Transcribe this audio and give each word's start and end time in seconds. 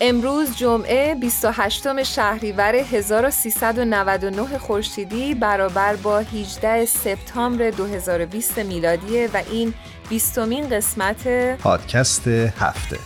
امروز 0.00 0.56
جمعه 0.56 1.14
28 1.14 2.02
شهریور 2.02 2.74
1399 2.74 4.58
خورشیدی 4.58 5.34
برابر 5.34 5.96
با 5.96 6.18
18 6.18 6.84
سپتامبر 6.84 7.70
2020 7.70 8.58
میلادیه 8.58 9.30
و 9.34 9.42
این 9.50 9.74
بیستمین 10.08 10.68
قسمت 10.68 11.28
پادکست 11.56 12.28
هفته. 12.28 12.98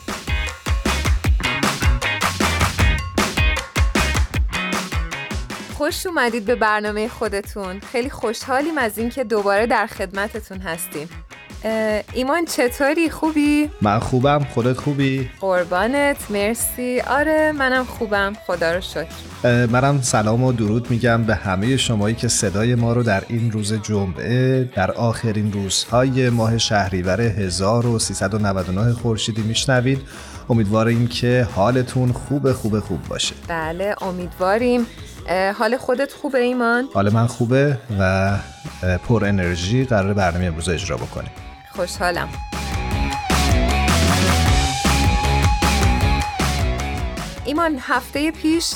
خوش 5.75 6.07
اومدید 6.07 6.45
به 6.45 6.55
برنامه 6.55 7.09
خودتون. 7.09 7.81
خیلی 7.81 8.11
خوشحالیم 8.11 8.79
از 8.79 8.99
اینکه 8.99 9.25
دوباره 9.25 9.67
در 9.67 9.87
خدمتتون 9.87 10.59
هستیم. 10.59 11.09
ایمان 12.13 12.45
چطوری؟ 12.45 13.11
خوبی؟ 13.11 13.71
من 13.83 13.99
خوبم. 13.99 14.47
خودت 14.55 14.77
خوبی؟ 14.77 15.31
قربانت. 15.41 16.31
مرسی. 16.31 17.01
آره 17.01 17.53
منم 17.53 17.85
خوبم. 17.85 18.33
خدا 18.47 18.75
رو 18.75 18.81
شکر. 18.81 19.67
منم 19.67 20.01
سلام 20.03 20.45
و 20.45 20.53
درود 20.53 20.91
میگم 20.91 21.25
به 21.25 21.35
همه 21.35 21.77
شمایی 21.77 22.15
که 22.15 22.29
صدای 22.29 22.75
ما 22.75 22.93
رو 22.93 23.03
در 23.03 23.23
این 23.29 23.53
روز 23.53 23.73
جمعه 23.83 24.65
در 24.77 24.93
آخرین 24.93 25.53
روزهای 25.53 26.31
ماه 26.31 26.59
شهریور 26.59 27.21
1399 27.21 28.93
خورشیدی 28.93 29.43
میشنوید. 29.43 30.01
امیدواریم 30.51 31.07
که 31.07 31.49
حالتون 31.55 32.13
خوب 32.13 32.53
خوب 32.53 32.81
خوب 32.81 33.03
باشه. 33.09 33.35
بله 33.49 33.95
امیدواریم. 34.03 34.87
حال 35.59 35.77
خودت 35.77 36.13
خوبه 36.13 36.39
ایمان؟ 36.39 36.89
حال 36.95 37.13
من 37.13 37.27
خوبه 37.27 37.79
و 38.01 38.37
پر 39.09 39.25
انرژی 39.25 39.85
قرار 39.85 40.15
برنامه 40.15 40.47
امروز 40.47 40.69
اجرا 40.69 40.97
بکنیم. 40.97 41.31
خوشحالم. 41.73 42.29
ایمان 47.45 47.79
هفته 47.81 48.31
پیش 48.31 48.75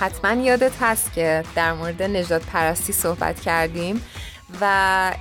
حتما 0.00 0.42
یادت 0.42 0.72
هست 0.80 1.12
که 1.12 1.44
در 1.54 1.72
مورد 1.72 2.02
نجات 2.02 2.42
پرستی 2.46 2.92
صحبت 2.92 3.40
کردیم. 3.40 4.02
و 4.60 5.12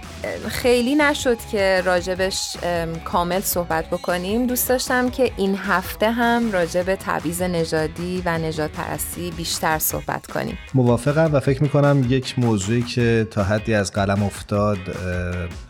خیلی 0.48 0.96
نشد 0.96 1.38
که 1.52 1.82
راجبش 1.86 2.58
کامل 3.06 3.40
صحبت 3.40 3.90
بکنیم. 3.90 4.48
دوست 4.48 4.70
داشتم 4.70 5.10
که 5.10 5.32
این 5.38 5.58
هفته 5.58 6.12
هم 6.12 6.52
راجب 6.52 6.96
تبعیض 6.96 7.42
نژادی 7.42 8.22
و 8.26 8.38
نجات 8.38 8.72
پرستی 8.72 9.32
بیشتر 9.32 9.80
صحبت 9.80 10.28
کنیم. 10.28 10.58
موافقم 10.74 11.30
و 11.34 11.40
فکر 11.40 11.64
می‌کنم 11.64 12.06
یک 12.10 12.40
موضوعی 12.40 12.82
که 12.82 13.28
تا 13.32 13.44
حدی 13.44 13.74
از 13.74 13.92
قلم 13.92 14.24
افتاد 14.24 14.78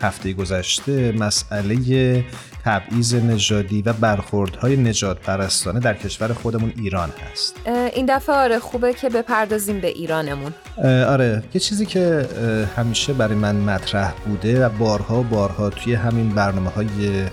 هفته 0.01 0.33
گذشته 0.33 1.11
مسئله 1.11 1.75
تبعیض 2.65 3.15
نژادی 3.15 3.81
و 3.81 3.93
برخوردهای 3.93 4.77
نجات 4.77 5.19
پرستانه 5.19 5.79
در 5.79 5.93
کشور 5.93 6.33
خودمون 6.33 6.73
ایران 6.77 7.09
هست. 7.31 7.55
این 7.93 8.05
دفعه 8.05 8.35
آره 8.35 8.59
خوبه 8.59 8.93
که 8.93 9.09
بپردازیم 9.09 9.79
به 9.79 9.87
ایرانمون. 9.87 10.53
آره 11.07 11.43
یه 11.53 11.61
چیزی 11.61 11.85
که 11.85 12.27
همیشه 12.75 13.13
برای 13.13 13.35
من 13.35 13.55
مطرح 13.55 14.13
بوده 14.25 14.65
و 14.65 14.69
بارها 14.69 15.19
و 15.19 15.23
بارها 15.23 15.69
توی 15.69 15.93
همین 15.93 16.29
برنامه 16.29 16.69
های 16.69 17.25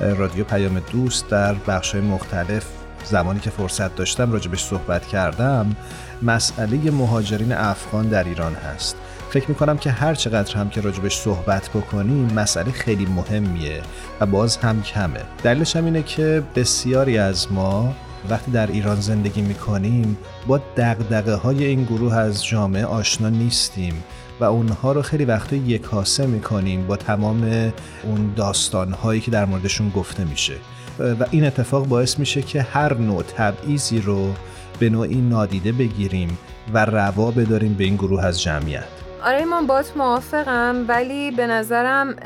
رادیو 0.00 0.44
پیام 0.44 0.82
دوست 0.92 1.28
در 1.28 1.54
بخش 1.54 1.92
های 1.92 2.00
مختلف 2.00 2.66
زمانی 3.04 3.40
که 3.40 3.50
فرصت 3.50 3.96
داشتم 3.96 4.32
راجبش 4.32 4.64
صحبت 4.64 5.06
کردم 5.06 5.76
مسئله 6.22 6.90
مهاجرین 6.90 7.52
افغان 7.52 8.08
در 8.08 8.24
ایران 8.24 8.54
هست. 8.54 8.96
فکر 9.30 9.48
می‌کنم 9.48 9.78
که 9.78 9.90
هر 9.90 10.14
چقدر 10.14 10.56
هم 10.56 10.68
که 10.68 10.80
راجبش 10.80 11.16
صحبت 11.16 11.68
بکنیم 11.68 12.32
مسئله 12.34 12.72
خیلی 12.72 13.06
مهمیه 13.06 13.82
و 14.20 14.26
باز 14.26 14.56
هم 14.56 14.82
کمه. 14.82 15.20
دلیلش 15.42 15.76
هم 15.76 15.84
اینه 15.84 16.02
که 16.02 16.42
بسیاری 16.54 17.18
از 17.18 17.52
ما 17.52 17.94
وقتی 18.30 18.50
در 18.50 18.66
ایران 18.66 19.00
زندگی 19.00 19.42
می‌کنیم 19.42 20.18
با 20.46 20.60
دقدقه 20.76 21.34
های 21.34 21.64
این 21.64 21.84
گروه 21.84 22.14
از 22.14 22.46
جامعه 22.46 22.84
آشنا 22.84 23.28
نیستیم 23.28 24.04
و 24.40 24.44
اونها 24.44 24.92
رو 24.92 25.02
خیلی 25.02 25.24
وقتا 25.24 25.56
یکاسه 25.56 26.26
می‌کنیم 26.26 26.86
با 26.86 26.96
تمام 26.96 27.72
اون 28.04 28.32
داستان 28.36 28.92
هایی 28.92 29.20
که 29.20 29.30
در 29.30 29.44
موردشون 29.44 29.90
گفته 29.90 30.24
میشه. 30.24 30.54
و 30.98 31.26
این 31.30 31.46
اتفاق 31.46 31.86
باعث 31.86 32.18
میشه 32.18 32.42
که 32.42 32.62
هر 32.62 32.94
نوع 32.94 33.22
تبعیضی 33.22 34.00
رو 34.00 34.34
به 34.78 34.90
نوعی 34.90 35.20
نادیده 35.20 35.72
بگیریم 35.72 36.38
و 36.74 36.84
روا 36.84 37.30
بداریم 37.30 37.74
به 37.74 37.84
این 37.84 37.96
گروه 37.96 38.24
از 38.24 38.42
جمعیت. 38.42 38.84
آره 39.24 39.44
من 39.44 39.66
بات 39.66 39.96
موافقم 39.96 40.84
ولی 40.88 41.30
به 41.30 41.46
نظرم 41.46 42.16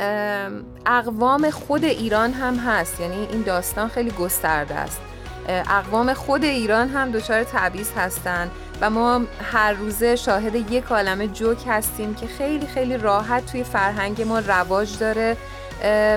اقوام 0.87 1.51
خود 1.51 1.85
ایران 1.85 2.33
هم 2.33 2.57
هست. 2.57 3.01
یعنی 3.01 3.27
این 3.33 3.43
داستان 3.43 3.89
خیلی 3.89 4.11
گسترده 4.11 4.75
است. 4.75 5.01
اقوام 5.49 6.15
خود 6.15 6.45
ایران 6.45 6.89
هم 6.89 7.11
دچار 7.11 7.45
تبعیض 7.45 7.91
هستند 7.97 8.51
و 8.81 8.91
ما 8.91 9.21
هر 9.53 9.73
روزه 9.73 10.17
شاهد 10.17 10.73
یک 10.73 10.85
عالم 10.85 11.27
جوک 11.27 11.59
هستیم 11.69 12.15
که 12.15 12.27
خیلی 12.27 12.67
خیلی 12.67 12.97
راحت 12.97 13.47
توی 13.47 13.65
فرهنگ 13.65 14.23
ما 14.23 14.39
رواج 14.39 14.99
داره. 14.99 15.37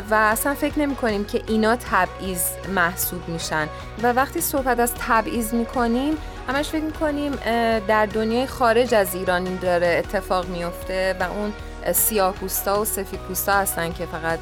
و 0.10 0.14
اصلا 0.14 0.54
فکر 0.54 0.80
نمی 0.80 0.96
کنیم 0.96 1.26
که 1.26 1.44
اینا 1.48 1.76
تبعیض 1.76 2.42
محسوب 2.76 3.30
میشن. 3.30 3.68
و 4.04 4.14
وقتی 4.14 4.42
صحبت 4.42 4.80
از 4.80 4.94
تبعیض 5.08 5.54
می‌کنیم 5.54 6.18
همش 6.48 6.70
فکر 6.70 6.84
می‌کنیم 6.84 7.32
در 7.88 8.06
دنیای 8.06 8.48
خارج 8.48 8.94
از 8.94 9.16
ایران 9.16 9.46
این 9.46 9.56
داره 9.56 9.88
اتفاق 9.88 10.48
میفته 10.48 11.16
و 11.20 11.24
اون 11.24 11.54
سیاه 11.94 12.34
پوستا 12.34 12.82
و 12.82 12.86
سفید 12.86 13.20
پوستا 13.20 13.54
هستن 13.54 13.92
که 13.92 14.06
فقط 14.06 14.40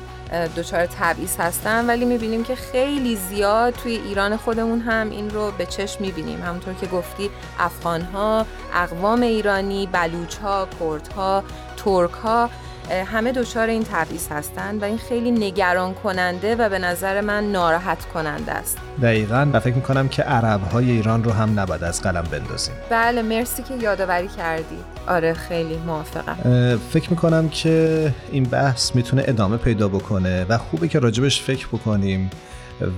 دچار 0.58 0.86
تبعیض 0.86 1.36
هستن. 1.40 1.86
ولی 1.86 2.06
می‌بینیم 2.06 2.44
که 2.44 2.56
خیلی 2.56 3.16
زیاد 3.16 3.74
توی 3.74 3.96
ایران 3.96 4.38
خودمون 4.38 4.82
هم 4.82 5.10
این 5.10 5.30
رو 5.30 5.52
به 5.52 5.66
چشم 5.66 5.98
می‌بینیم 6.00 6.42
همونطور 6.42 6.74
که 6.74 6.88
گفتی 6.88 7.30
افغان 7.60 8.02
ها 8.02 8.46
اقوام 8.74 9.22
ایرانی 9.22 9.90
بلوچ 9.92 10.38
ها 10.38 10.68
کرد 10.80 11.08
ها 11.08 11.44
ترک 11.78 12.12
ها 12.12 12.50
همه 12.90 13.32
دچار 13.32 13.68
این 13.68 13.84
تبعیض 13.84 14.28
هستند 14.28 14.82
و 14.82 14.86
این 14.86 14.98
خیلی 14.98 15.32
نگران 15.32 15.94
کننده 15.94 16.56
و 16.56 16.70
به 16.70 16.80
نظر 16.80 17.22
من 17.22 17.52
ناراحت 17.52 18.06
کننده 18.06 18.52
است. 18.52 18.78
دقیقا 19.02 19.48
و 19.54 19.60
فکر 19.60 19.76
می‌کنم 19.76 20.08
که 20.08 20.24
عرب 20.24 20.64
های 20.64 20.92
ایران 20.92 21.24
رو 21.24 21.32
هم 21.32 21.60
نباید 21.60 21.84
از 21.84 22.02
قلم 22.02 22.24
بندازیم. 22.32 22.74
بله 22.90 23.22
مرسی 23.22 23.64
که 23.64 23.76
یادآوری 23.76 24.28
کردی. 24.28 24.78
آره 25.08 25.34
خیلی 25.34 25.78
موافقم. 25.78 26.78
فکر 26.90 27.10
می‌کنم 27.10 27.50
که 27.50 28.14
این 28.32 28.44
بحث 28.44 28.96
می‌تونه 28.96 29.24
ادامه 29.28 29.58
پیدا 29.58 29.88
بکنه 29.88 30.46
و 30.50 30.58
خوبه 30.58 30.88
که 30.88 31.00
راجبش 31.00 31.42
فکر 31.42 31.68
بکنیم. 31.68 32.30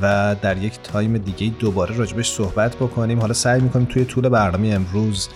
و 0.01 0.35
در 0.41 0.57
یک 0.57 0.79
تایم 0.83 1.17
دیگه 1.17 1.55
دوباره 1.59 1.95
راجبش 1.95 2.31
صحبت 2.31 2.75
بکنیم. 2.75 3.19
حالا 3.19 3.33
سعی 3.33 3.61
می‌کنیم 3.61 3.85
توی 3.85 4.05
طول 4.05 4.29
برنامه 4.29 4.67
امروز 4.67 5.29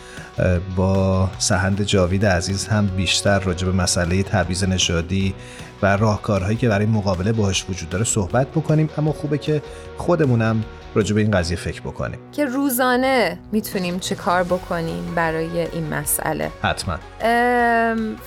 با 0.76 1.30
سهند 1.40 1.82
جاوید 1.82 2.26
عزیز 2.26 2.68
هم 2.68 2.88
بیشتر 2.88 3.40
راجب 3.40 3.76
مسئله 3.76 4.24
تبعیض 4.24 4.64
نژادی 4.64 5.34
و 5.82 5.98
راهکارهایی 5.98 6.58
که 6.58 6.70
برای 6.70 6.86
مقابله 6.86 7.32
باهاش 7.32 7.66
وجود 7.70 7.90
داره 7.90 8.04
صحبت 8.04 8.48
بکنیم. 8.48 8.90
اما 8.98 9.12
خوبه 9.12 9.38
که 9.38 9.62
خودمونم 9.98 10.64
راجع 10.98 11.16
به 11.16 11.22
این 11.22 11.32
قضیه 11.32 11.58
فکر 11.58 11.82
بکنیم. 11.82 12.20
که 12.32 12.46
روزانه 12.46 13.40
می‌تونیم 13.52 14.00
چه 14.00 14.16
کار 14.16 14.44
بکنیم 14.44 15.16
برای 15.16 15.62
این 15.62 15.94
مسئله. 15.94 16.52
حتما. 16.64 16.98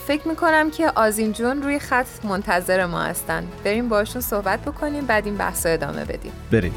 فکر 0.06 0.28
می‌کنم 0.28 0.70
که 0.70 0.92
آزین 0.96 1.32
جون 1.32 1.62
روی 1.62 1.78
خط 1.78 2.06
منتظر 2.24 2.86
ما 2.86 3.00
هستن. 3.02 3.44
بریم 3.64 3.88
باشون 3.88 4.22
صحبت 4.22 4.60
بکنیم 4.60 5.06
بعد 5.06 5.26
این 5.26 5.36
بحث 5.36 5.66
ادامه 5.66 6.04
بدیم. 6.04 6.32
بریم. 6.52 6.74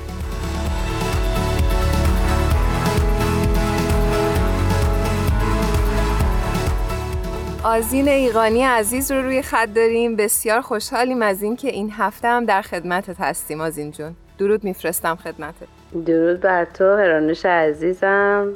آزین 7.63 8.07
ایقانی 8.07 8.63
عزیز 8.63 9.11
رو 9.11 9.21
روی 9.21 9.41
خط 9.41 9.73
داریم. 9.75 10.15
بسیار 10.15 10.61
خوشحالیم 10.61 11.21
از 11.21 11.43
اینکه 11.43 11.67
این 11.67 11.91
هفته 11.97 12.27
هم 12.27 12.45
در 12.45 12.61
خدمتت 12.61 13.21
هستیم 13.21 13.61
آزین 13.61 13.91
جون. 13.91 14.15
درود 14.37 14.63
میفرستم 14.63 15.15
خدمتت. 15.15 15.82
درود 16.05 16.39
بر 16.39 16.65
تو 16.65 16.97
هرانوش 16.97 17.45
عزیزم. 17.45 18.47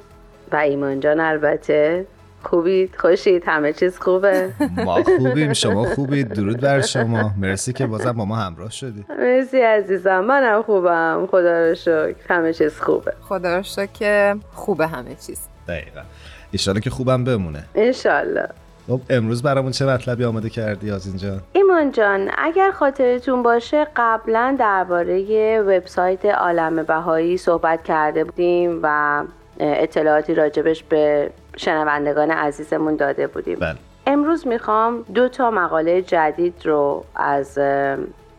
و 0.52 0.56
ایمان 0.56 1.00
جان 1.00 1.20
البته. 1.20 2.06
خوبید؟ 2.44 2.96
خوشید؟ 2.98 3.44
همه 3.48 3.74
چیز 3.74 4.00
خوبه؟ 4.00 4.50
ما 4.78 5.04
خوبیم 5.04 5.54
شما 5.54 5.86
خوبید. 5.86 6.34
درود 6.34 6.62
بر 6.62 6.82
شما. 6.82 7.32
مرسی 7.38 7.74
که 7.74 7.88
بازم 7.88 8.12
با 8.12 8.26
ما 8.26 8.36
همراه 8.36 8.72
شدی. 8.72 9.06
مرسی 9.20 9.58
عزیزم. 9.58 10.20
منم 10.20 10.62
خوبم. 10.62 11.28
خدا 11.32 11.68
رو 11.68 11.76
شکر. 11.76 12.16
همه 12.30 12.54
چیز 12.54 12.80
خوبه. 12.80 13.14
خدا 13.22 13.58
رو 13.58 13.64
شکر 13.64 13.86
که 13.86 14.36
خوبه 14.54 14.88
همه 14.88 15.16
چیز. 15.28 15.40
دقیقا. 15.68 16.02
ایشالا 16.52 16.80
که 16.80 16.90
خوبم 16.90 17.24
بمونه. 17.24 17.64
انشالله 17.76 18.50
خب 18.88 19.02
امروز 19.10 19.44
برامون 19.44 19.72
چه 19.72 19.86
مطلبی 19.86 20.26
آماده 20.26 20.50
کردی 20.50 20.92
از 20.92 21.08
اینجا؟ 21.08 21.38
ایمان 21.54 21.92
جان 21.92 22.32
اگر 22.38 22.72
خاطرتون 22.72 23.44
باشه 23.44 23.88
قبلا 23.96 24.56
درباره 24.60 25.62
وبسایت 25.62 26.26
عالم 26.26 26.84
بهایی 26.84 27.38
صحبت 27.38 27.84
کرده 27.84 28.24
بودیم 28.24 28.80
و 28.84 29.24
اطلاعاتی 29.60 30.34
راجبش 30.34 30.84
به 30.84 31.30
شنوندگان 31.58 32.32
عزیزمون 32.32 32.96
داده 32.96 33.28
بودیم 33.28 33.60
بله. 33.60 33.76
امروز 34.08 34.48
می‌خوام 34.48 35.06
دو 35.14 35.30
تا 35.30 35.52
مقاله 35.52 36.02
جدید 36.02 36.66
رو 36.66 37.06
از 37.16 37.60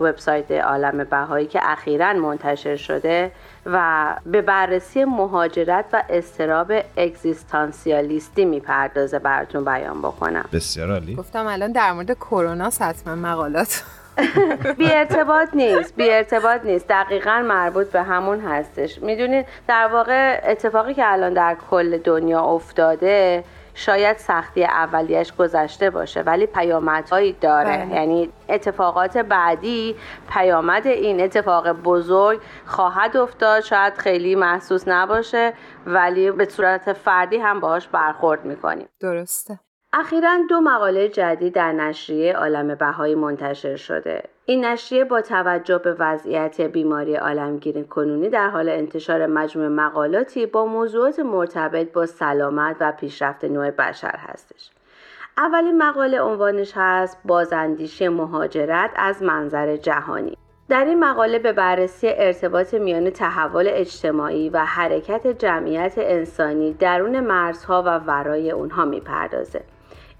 وبسایت 0.00 0.50
عالم 0.50 1.04
بهایی 1.04 1.46
که 1.46 1.60
اخیرا 1.62 2.12
منتشر 2.12 2.76
شده 2.76 3.30
و 3.72 4.16
به 4.26 4.42
بررسی 4.42 5.04
مهاجرت 5.04 5.84
و 5.92 6.02
استراب 6.08 6.72
اگزیستانسیالیستی 6.96 8.44
می‌پردازه 8.44 9.18
براتون 9.18 9.64
بیان 9.64 9.98
بکنم. 9.98 10.44
بسیار 10.52 10.90
عالی. 10.92 11.14
گفتم 11.14 11.46
الان 11.46 11.72
در 11.72 11.92
مورد 11.92 12.12
کرونا 12.12 12.70
حتما 12.80 13.14
مقالات. 13.14 13.84
بی 14.78 14.92
ارتباط 14.92 15.48
نیست 15.54 15.96
بی 15.96 16.10
ارتباط 16.10 16.64
نیست. 16.64 16.88
دقیقا 16.88 17.44
مربوط 17.48 17.90
به 17.90 18.02
همون 18.02 18.40
هستش. 18.40 19.02
می‌دونید 19.02 19.46
در 19.68 19.88
واقع 19.92 20.40
اتفاقی 20.44 20.94
که 20.94 21.12
الان 21.12 21.34
در 21.34 21.56
کل 21.70 21.98
دنیا 21.98 22.40
افتاده 22.40 23.44
شاید 23.78 24.16
سختی 24.16 24.64
اولیش 24.64 25.32
گذشته 25.32 25.90
باشه 25.90 26.22
ولی 26.22 26.46
پیامدهایی 26.46 27.32
داره. 27.32 27.76
بله. 27.76 27.94
یعنی 27.94 28.32
اتفاقات 28.48 29.18
بعدی 29.18 29.96
پیامد 30.30 30.86
این 30.86 31.20
اتفاق 31.20 31.72
بزرگ 31.72 32.40
خواهد 32.66 33.16
افتاد. 33.16 33.60
شاید 33.62 33.94
خیلی 33.94 34.34
محسوس 34.34 34.88
نباشه 34.88 35.52
ولی 35.86 36.30
به 36.30 36.44
صورت 36.44 36.92
فردی 36.92 37.36
هم 37.36 37.60
باهاش 37.60 37.88
برخورد 37.88 38.44
می‌کنیم. 38.44 38.88
درسته. 39.00 39.60
اخیرا 39.92 40.38
دو 40.48 40.60
مقاله 40.60 41.08
جدید 41.08 41.54
در 41.54 41.72
نشریه 41.72 42.32
عالم 42.32 42.74
بهایی 42.74 43.14
منتشر 43.14 43.76
شده. 43.76 44.22
این 44.44 44.64
نشریه 44.64 45.04
با 45.04 45.20
توجه 45.20 45.78
به 45.78 45.96
وضعیت 45.98 46.60
بیماری 46.60 47.16
عالمگیر 47.16 47.82
کنونی 47.82 48.28
در 48.28 48.48
حال 48.48 48.68
انتشار 48.68 49.26
مجموع 49.26 49.68
مقالاتی 49.68 50.46
با 50.46 50.66
موضوعات 50.66 51.20
مرتبط 51.20 51.92
با 51.92 52.06
سلامت 52.06 52.76
و 52.80 52.92
پیشرفت 52.92 53.44
نوع 53.44 53.70
بشر 53.70 54.16
هستش. 54.16 54.70
اولین 55.38 55.82
مقاله 55.82 56.20
عنوانش 56.20 56.72
هست 56.76 57.18
بازاندیشی 57.24 58.08
مهاجرت 58.08 58.90
از 58.96 59.22
منظر 59.22 59.76
جهانی. 59.76 60.36
در 60.68 60.84
این 60.84 61.00
مقاله 61.00 61.38
به 61.38 61.52
بررسی 61.52 62.08
ارتباط 62.08 62.74
میان 62.74 63.10
تحول 63.10 63.68
اجتماعی 63.70 64.48
و 64.48 64.58
حرکت 64.58 65.26
جمعیت 65.26 65.94
انسانی 65.96 66.72
درون 66.72 67.20
مرزها 67.20 67.82
و 67.82 67.98
ورای 67.98 68.50
اونها 68.50 68.84
می‌پردازه. 68.84 69.60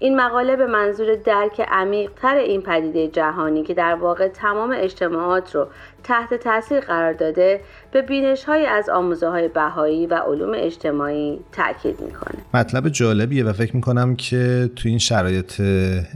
این 0.01 0.15
مقاله 0.15 0.55
به 0.55 0.67
منظور 0.67 1.15
درک 1.15 1.61
عمیقتر 1.67 2.35
این 2.35 2.61
پدیده 2.61 3.07
جهانی 3.07 3.63
که 3.63 3.73
در 3.73 3.95
واقع 3.95 4.27
تمام 4.27 4.73
اجتماعات 4.75 5.55
رو 5.55 5.67
تحت 6.03 6.33
تاثیر 6.33 6.79
قرار 6.79 7.13
داده 7.13 7.61
به 7.91 8.01
بینش 8.01 8.43
های 8.43 8.65
از 8.65 8.89
آموزه 8.89 9.27
های 9.27 9.47
بهایی 9.47 10.07
و 10.07 10.13
علوم 10.13 10.51
اجتماعی 10.55 11.39
تاکید 11.51 12.01
می‌کنه. 12.01 12.39
مطلب 12.53 12.89
جالبیه 12.89 13.43
و 13.43 13.53
فکر 13.53 13.75
می‌کنم 13.75 14.15
که 14.15 14.69
تو 14.75 14.89
این 14.89 14.97
شرایط 14.97 15.61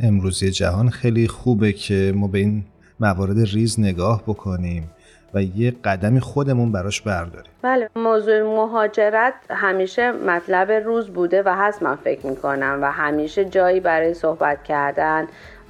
امروزی 0.03 0.51
جهان 0.51 0.89
خیلی 0.89 1.27
خوبه 1.27 1.71
که 1.71 2.13
ما 2.15 2.27
به 2.27 2.39
این 2.39 2.63
موارد 3.00 3.39
ریز 3.53 3.79
نگاه 3.79 4.24
بکنیم. 4.27 4.91
و 5.33 5.41
یه 5.41 5.74
قدمی 5.83 6.19
خودمون 6.19 6.71
براش 6.71 7.01
برداریم. 7.01 7.51
بله 7.62 7.89
موضوع 7.95 8.41
مهاجرت 8.41 9.33
همیشه 9.50 10.12
مطلب 10.12 10.71
روز 10.71 11.09
بوده 11.09 11.44
و 11.45 11.56
هست 11.56 11.83
من 11.83 11.95
فکر 11.95 12.27
می‌کنم 12.27 12.80
و 12.81 12.91
همیشه 12.91 13.45
جایی 13.45 13.80
برای 13.80 14.13
صحبت 14.13 14.63
کردن 14.63 15.27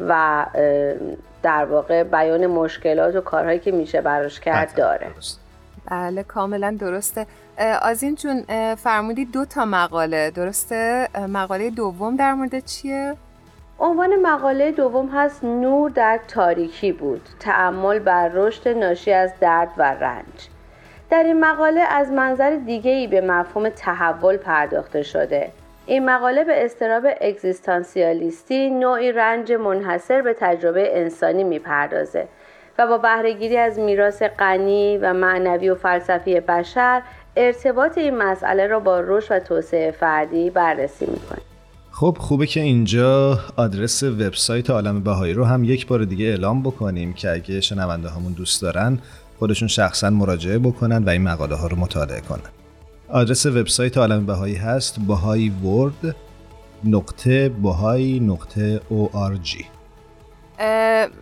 و 0.07 0.45
در 1.43 1.65
واقع 1.65 2.03
بیان 2.03 2.47
مشکلات 2.47 3.15
و 3.15 3.21
کارهایی 3.21 3.59
که 3.59 3.71
میشه 3.71 4.01
براش 4.01 4.39
کرد 4.39 4.75
داره. 4.75 5.07
درست. 5.15 5.39
بله 5.91 6.23
کاملا 6.23 6.77
درسته. 6.79 7.25
آزین 7.81 8.15
جون 8.15 8.43
فرمودی 8.75 9.25
دو 9.25 9.45
تا 9.45 9.65
مقاله. 9.65 10.31
درسته؟ 10.31 11.07
مقاله 11.29 11.69
دوم 11.69 12.15
در 12.15 12.33
مورد 12.33 12.65
چیه؟ 12.65 13.15
عنوان 13.83 14.15
مقاله 14.15 14.71
دوم 14.71 15.09
هست 15.09 15.43
نور 15.43 15.89
در 15.89 16.19
تاریکی 16.27 16.91
بود. 16.91 17.21
تعمل 17.39 17.99
بر 17.99 18.29
رشد 18.33 18.67
ناشی 18.67 19.13
از 19.13 19.33
درد 19.39 19.69
و 19.77 19.83
رنج. 19.83 20.49
در 21.09 21.23
این 21.23 21.39
مقاله 21.39 21.81
از 21.81 22.11
منظر 22.11 22.55
دیگه 22.55 22.91
ای 22.91 23.07
به 23.07 23.21
مفهوم 23.21 23.69
تحول 23.69 24.37
پرداخته 24.37 25.03
شده. 25.03 25.51
این 25.85 26.05
مقاله 26.05 26.43
به 26.43 26.65
استراب 26.65 27.03
اگزیستانسیالیستی 27.21 28.69
نوعی 28.69 29.11
رنج 29.11 29.51
منحصر 29.51 30.21
به 30.21 30.33
تجربه 30.33 30.99
انسانی 30.99 31.43
می‌پردازه 31.43 32.27
و 32.79 32.87
با 32.87 32.97
بهرهگیری 32.97 33.57
از 33.57 33.79
میراث 33.79 34.23
غنی 34.23 34.97
و 34.97 35.13
معنوی 35.13 35.69
و 35.69 35.75
فلسفی 35.75 36.39
بشر 36.39 37.01
ارتباط 37.35 37.97
این 37.97 38.17
مسئله 38.17 38.67
را 38.67 38.79
با 38.79 38.99
رشد 38.99 39.35
و 39.35 39.39
توسعه 39.39 39.91
فردی 39.91 40.49
بررسی 40.49 41.05
می‌کنه. 41.05 41.52
خب 41.95 42.17
خوبه 42.19 42.47
که 42.47 42.59
اینجا 42.61 43.39
آدرس 43.55 44.03
وبسایت 44.03 44.69
عالم 44.69 45.03
بهایی 45.03 45.33
رو 45.33 45.45
هم 45.45 45.63
یک 45.63 45.87
بار 45.87 46.03
دیگه 46.03 46.25
اعلام 46.25 46.61
بکنیم 46.61 47.13
که 47.13 47.31
اگه 47.31 47.61
شنونده 47.61 48.09
همون 48.09 48.33
دوست 48.33 48.61
دارن 48.61 48.99
خودشون 49.39 49.67
شخصا 49.67 50.09
مراجعه 50.09 50.59
بکنن 50.59 51.03
و 51.03 51.09
این 51.09 51.21
مقاله 51.21 51.55
ها 51.55 51.67
رو 51.67 51.77
مطالعه 51.77 52.21
کنن. 52.21 52.49
آدرس 53.09 53.45
وبسایت 53.45 53.97
عالم 53.97 54.25
بهایی 54.25 54.55
هست 54.55 54.99
بهایی 54.99 55.49
ورد 55.49 56.15
نقطه 56.83 57.49
بهایی 57.49 58.19
نقطه 58.19 58.81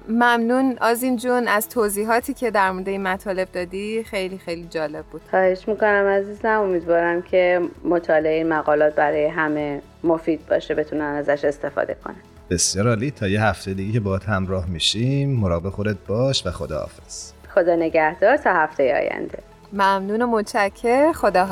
ممنون. 0.09 0.77
آزین 0.81 1.17
جون 1.17 1.47
از 1.47 1.69
توضیحاتی 1.69 2.33
که 2.33 2.51
در 2.51 2.71
مورد 2.71 2.89
این 2.89 3.03
مطالب 3.03 3.47
دادی 3.51 4.03
خیلی 4.03 4.37
خیلی 4.37 4.67
جالب 4.69 5.05
بود. 5.05 5.21
خواهش 5.29 5.67
می‌کنم 5.67 6.05
عزیزم 6.07 6.61
امیدوارم 6.61 7.21
که 7.21 7.61
مطالعه 7.83 8.33
این 8.33 8.49
مقالات 8.49 8.95
برای 8.95 9.25
همه 9.25 9.81
مفید 10.03 10.47
باشه 10.47 10.75
بتونن 10.75 11.01
ازش 11.01 11.45
استفاده 11.45 11.97
کنن. 12.03 12.15
بسیار 12.49 12.87
عالی. 12.87 13.11
تا 13.11 13.27
یه 13.27 13.43
هفته 13.43 13.73
دیگه 13.73 13.93
که 13.93 13.99
باهات 13.99 14.29
همراه 14.29 14.69
میشیم. 14.69 15.39
مراقب 15.39 15.69
خودت 15.69 15.97
باش 16.07 16.47
و 16.47 16.51
خداحافظ. 16.51 17.31
خدا 17.55 17.75
نگهدار. 17.75 18.37
تا 18.37 18.53
هفته 18.53 18.95
آینده. 18.95 19.37
ممنون 19.73 20.21
و 20.21 20.27
متشکر 20.27 21.11
خدا 21.11 21.45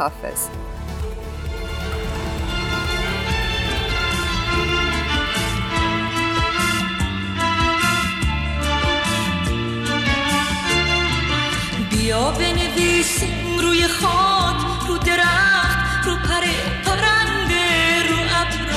بیا 12.09 12.31
بنویسیم 12.31 13.59
روی 13.59 13.87
خاک 13.87 14.55
رو 14.87 14.97
درخت 14.97 16.05
رو 16.05 16.15
پر 16.15 16.43
پرنده 16.85 18.03
رو 18.09 18.17
ابر 18.41 18.69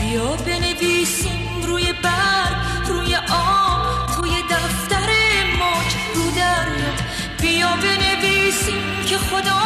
بیا 0.00 0.36
بنویسیم 0.36 1.62
روی 1.66 1.92
برگ 1.92 2.56
روی 2.88 3.16
آب 3.16 4.06
توی 4.16 4.42
دفتر 4.50 5.10
موج 5.58 5.94
رو 6.14 6.30
دریا 6.36 6.92
بیا 7.40 7.68
بنویسیم 7.76 8.82
که 9.06 9.18
خدا 9.18 9.62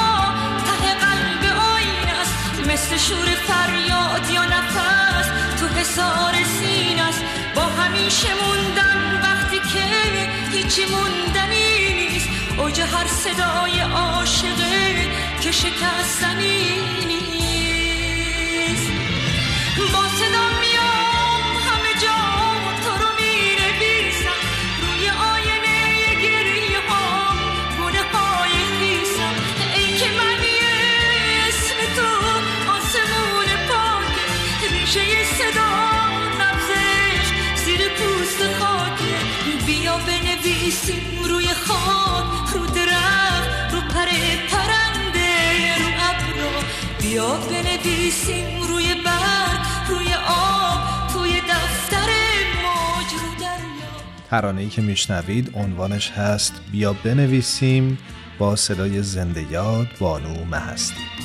ته 0.66 0.94
قلب 0.94 1.58
آین 1.74 2.08
است. 2.20 2.60
مثل 2.70 2.96
شور 2.96 3.26
فریاد 3.26 4.30
یا 4.30 4.44
نفس 4.44 5.28
تو 5.60 5.66
حسار 5.66 6.34
سین 6.60 7.00
است. 7.00 7.22
با 7.54 7.62
همیشه 7.62 8.28
موندن 8.34 9.20
وقتی 9.22 9.58
که 9.58 9.84
هیچی 10.52 10.82
موندنی 10.86 11.67
اوج 12.58 12.80
هر 12.80 13.06
صدای 13.06 13.80
عاشقه 13.80 15.10
که 15.40 15.52
شکستنی 15.52 16.80
نیست. 17.06 18.90
با 19.92 20.08
صدا 20.18 20.46
میام 20.60 21.56
همه 21.68 21.92
جا 22.02 22.20
تو 22.84 22.90
رو 23.02 23.10
می‌نویسم. 23.20 24.38
روی 24.82 25.10
آینه 25.10 26.14
گریه 26.22 26.80
ها 26.88 27.34
گونه 27.78 28.02
های 28.12 28.52
خیزم 28.78 29.34
ای 29.76 29.86
که 29.98 30.06
منی 30.18 30.58
اسم 31.48 31.78
تو 31.96 32.10
آسمون 32.70 33.50
پاک 33.68 34.14
ریشه 34.72 35.24
صدا 35.24 35.72
نبزش 36.40 37.26
زیر 37.64 37.80
پوست 37.88 38.40
خاکه. 38.58 39.14
بیا 39.66 39.96
بنویسیم. 39.96 41.17
بنویسیم 48.08 48.62
روی 48.68 48.94
برگ 49.04 49.60
روی 49.88 50.14
آب 50.28 51.08
توی 51.12 51.40
دفتر 51.40 52.08
موج 52.62 53.12
رو 53.12 53.46
ترانه 54.30 54.60
ای 54.60 54.68
که 54.68 54.82
میشنوید 54.82 55.50
عنوانش 55.54 56.10
هست 56.10 56.60
بیا 56.72 56.92
بنویسیم 56.92 57.98
با 58.38 58.56
صدای 58.56 59.02
زنده 59.02 59.52
یاد 59.52 59.86
بانو 60.00 60.44
مهستی. 60.44 61.17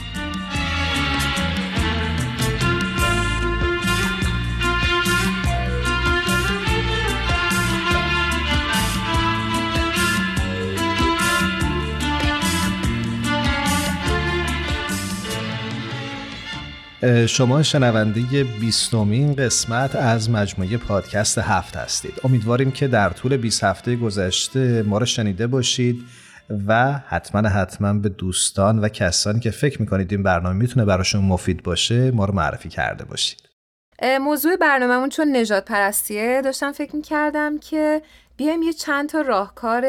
شما 17.28 17.64
شنونده 17.64 18.44
بیستمین 18.44 19.36
قسمت 19.36 19.96
از 19.96 20.30
مجموعه 20.30 20.78
پادکست 20.78 21.38
هفت 21.38 21.76
هستید. 21.76 22.14
امیدواریم 22.24 22.72
که 22.72 22.88
در 22.88 23.10
طول 23.10 23.38
20 23.38 23.64
هفته 23.64 23.96
گذشته 23.96 24.84
ما 24.84 24.98
رو 24.98 25.06
شنیده 25.06 25.48
باشید 25.48 26.04
و 26.68 26.92
حتما 27.08 27.50
حتما 27.50 27.94
به 27.94 28.10
دوستان 28.10 28.80
و 28.80 28.88
کسانی 28.90 29.40
که 29.40 29.52
فکر 29.52 29.82
می‌کنید 29.82 30.12
این 30.12 30.24
برنامه 30.24 30.56
می‌تونه 30.56 30.86
براشون 30.86 31.26
مفید 31.26 31.64
باشه 31.64 32.12
ما 32.12 32.26
رو 32.26 32.34
معرفی 32.36 32.70
کرده 32.70 33.06
باشید. 33.06 33.50
موضوع 34.22 34.56
برنامهمون 34.56 35.10
چون 35.10 35.36
نجات 35.36 35.66
پرستیه 35.66 36.42
داشتم 36.44 36.72
فکر 36.72 36.96
می‌کردم 36.96 37.58
که 37.58 38.02
بیایم 38.38 38.62
یه 38.62 38.74
چند 38.74 39.10
تا 39.10 39.22
راهکار 39.22 39.86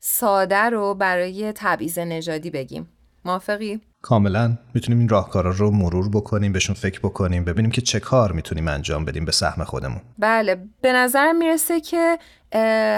ساده 0.00 0.70
رو 0.70 0.94
برای 0.94 1.52
تبعیض 1.54 1.98
نژادی 1.98 2.50
بگیم. 2.50 2.88
موافقی؟ 3.24 3.80
کاملا 4.04 4.56
می‌تونیم 4.74 4.98
این 4.98 5.08
راهکارا 5.08 5.50
رو 5.50 5.70
مرور 5.70 6.08
بکنیم 6.08 6.52
بهشون 6.52 6.74
فکر 6.74 7.00
بکنیم 7.00 7.44
ببینیم 7.44 7.70
که 7.70 7.80
چه 7.80 8.00
کار 8.00 8.32
می‌تونیم 8.32 8.68
انجام 8.68 9.04
بدیم 9.04 9.24
به 9.24 9.32
سهم 9.32 9.64
خودمون. 9.64 10.00
بله 10.18 10.56
به 10.80 10.92
نظرم 10.92 11.36
می‌رسه 11.36 11.80
که 11.80 12.18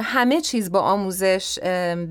همه 0.03 0.41
چیز 0.41 0.73
با 0.73 0.81
آموزش 0.81 1.59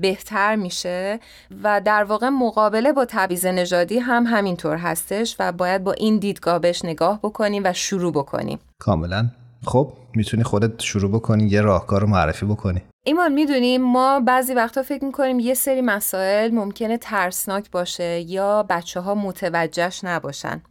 بهتر 0.00 0.56
میشه 0.56 1.20
و 1.62 1.80
در 1.84 2.04
واقع 2.04 2.28
مقابله 2.28 2.92
با 2.92 3.04
تبعیض 3.04 3.46
نژادی 3.46 3.98
هم 3.98 4.26
همینطور 4.26 4.76
هستش 4.76 5.36
و 5.38 5.52
باید 5.52 5.84
با 5.84 5.92
این 5.92 6.18
دیدگاه 6.18 6.58
بهش 6.58 6.84
نگاه 6.84 7.20
بکنیم 7.22 7.62
و 7.64 7.72
شروع 7.72 8.12
بکنیم. 8.12 8.58
کاملا. 8.78 9.26
خب 9.64 9.92
می‌تونی 10.14 10.42
خودت 10.42 10.82
شروع 10.82 11.10
بکنی 11.10 11.44
یه 11.48 11.60
راهکار 11.60 12.00
رو 12.00 12.06
معرفی 12.06 12.46
بکنی. 12.46 12.82
ایمان 13.08 13.32
می‌دونیم 13.32 13.82
ما 13.82 14.20
بعضی 14.20 14.54
وقتا 14.54 14.82
فکر 14.82 15.04
می‌کنیم 15.04 15.38
یه 15.38 15.54
سری 15.54 15.80
مسائل 15.80 16.54
ممکنه 16.54 16.98
ترسناک 16.98 17.70
باشه 17.70 18.20
یا 18.20 18.62
بچه 18.62 19.00
ها 19.00 19.14
متوجهش 19.14 20.04
نباشن. 20.04 20.62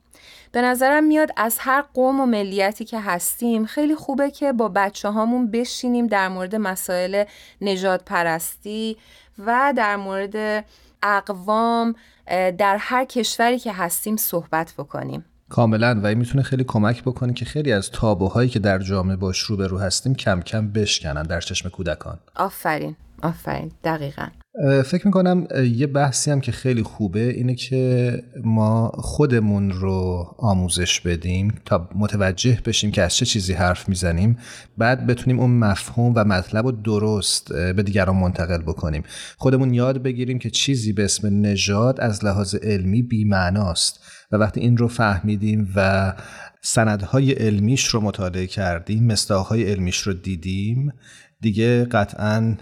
به 0.51 0.61
نظرم 0.61 1.03
میاد 1.03 1.29
از 1.37 1.57
هر 1.59 1.81
قوم 1.81 2.19
و 2.19 2.25
ملیتی 2.25 2.85
که 2.85 2.99
هستیم 2.99 3.65
خیلی 3.65 3.95
خوبه 3.95 4.31
که 4.31 4.53
با 4.53 4.69
بچه 4.69 5.09
هامون 5.09 5.51
بشینیم 5.51 6.07
در 6.07 6.27
مورد 6.27 6.55
مسائل 6.55 7.23
نجات 7.61 8.03
پرستی 8.05 8.97
و 9.45 9.73
در 9.75 9.95
مورد 9.95 10.65
اقوام 11.03 11.95
در 12.57 12.77
هر 12.79 13.05
کشوری 13.05 13.59
که 13.59 13.71
هستیم 13.73 14.17
صحبت 14.17 14.73
بکنیم. 14.77 15.25
کاملا 15.49 15.99
و 16.03 16.05
این 16.05 16.17
می‌تونه 16.17 16.43
خیلی 16.43 16.63
کمک 16.63 17.01
بکنه 17.01 17.33
که 17.33 17.45
خیلی 17.45 17.71
از 17.71 17.91
تابوهایی 17.91 18.49
که 18.49 18.59
در 18.59 18.79
جامعه 18.79 19.15
باش 19.15 19.39
روبرو 19.39 19.79
هستیم 19.79 20.15
کم 20.15 20.41
کم 20.41 20.71
بشکنن 20.71 21.23
در 21.23 21.41
چشم 21.41 21.69
کودکان. 21.69 22.19
آفرین 22.35 22.95
آفرین 23.23 23.71
دقیقا. 23.83 24.27
فکر 24.85 25.05
می‌کنم 25.05 25.47
یه 25.73 25.87
بحثی 25.87 26.31
هم 26.31 26.41
که 26.41 26.51
خیلی 26.51 26.83
خوبه 26.83 27.29
اینه 27.29 27.55
که 27.55 28.23
ما 28.43 28.87
خودمون 28.87 29.71
رو 29.71 30.27
آموزش 30.37 31.01
بدیم 31.01 31.53
تا 31.65 31.89
متوجه 31.95 32.59
بشیم 32.65 32.91
که 32.91 33.01
از 33.01 33.15
چه 33.15 33.25
چیزی 33.25 33.53
حرف 33.53 33.89
می‌زنیم. 33.89 34.37
بعد 34.77 35.07
بتونیم 35.07 35.39
اون 35.39 35.51
مفهوم 35.51 36.13
و 36.15 36.23
مطلب 36.23 36.65
رو 36.65 36.71
درست 36.71 37.53
به 37.53 37.83
دیگران 37.83 38.15
منتقل 38.15 38.61
بکنیم. 38.61 39.03
خودمون 39.37 39.73
یاد 39.73 40.03
بگیریم 40.03 40.39
که 40.39 40.49
چیزی 40.49 40.93
به 40.93 41.03
اسم 41.03 41.41
نژاد 41.41 42.01
از 42.01 42.25
لحاظ 42.25 42.55
علمی 42.55 43.01
بیمعناست. 43.01 44.04
و 44.32 44.36
وقتی 44.38 44.60
این 44.60 44.77
رو 44.77 44.88
فهمیدیم 44.88 45.72
و 45.75 46.13
سندهای 46.62 47.32
علمیش 47.32 47.86
رو 47.86 48.01
مطالعه 48.01 48.48
کردیم 48.48 49.03
مستاهای 49.03 49.72
علمیش 49.72 49.98
رو 49.98 50.13
دیدیم 50.13 50.94
دیگه 51.41 51.86
قطعا 51.86 52.55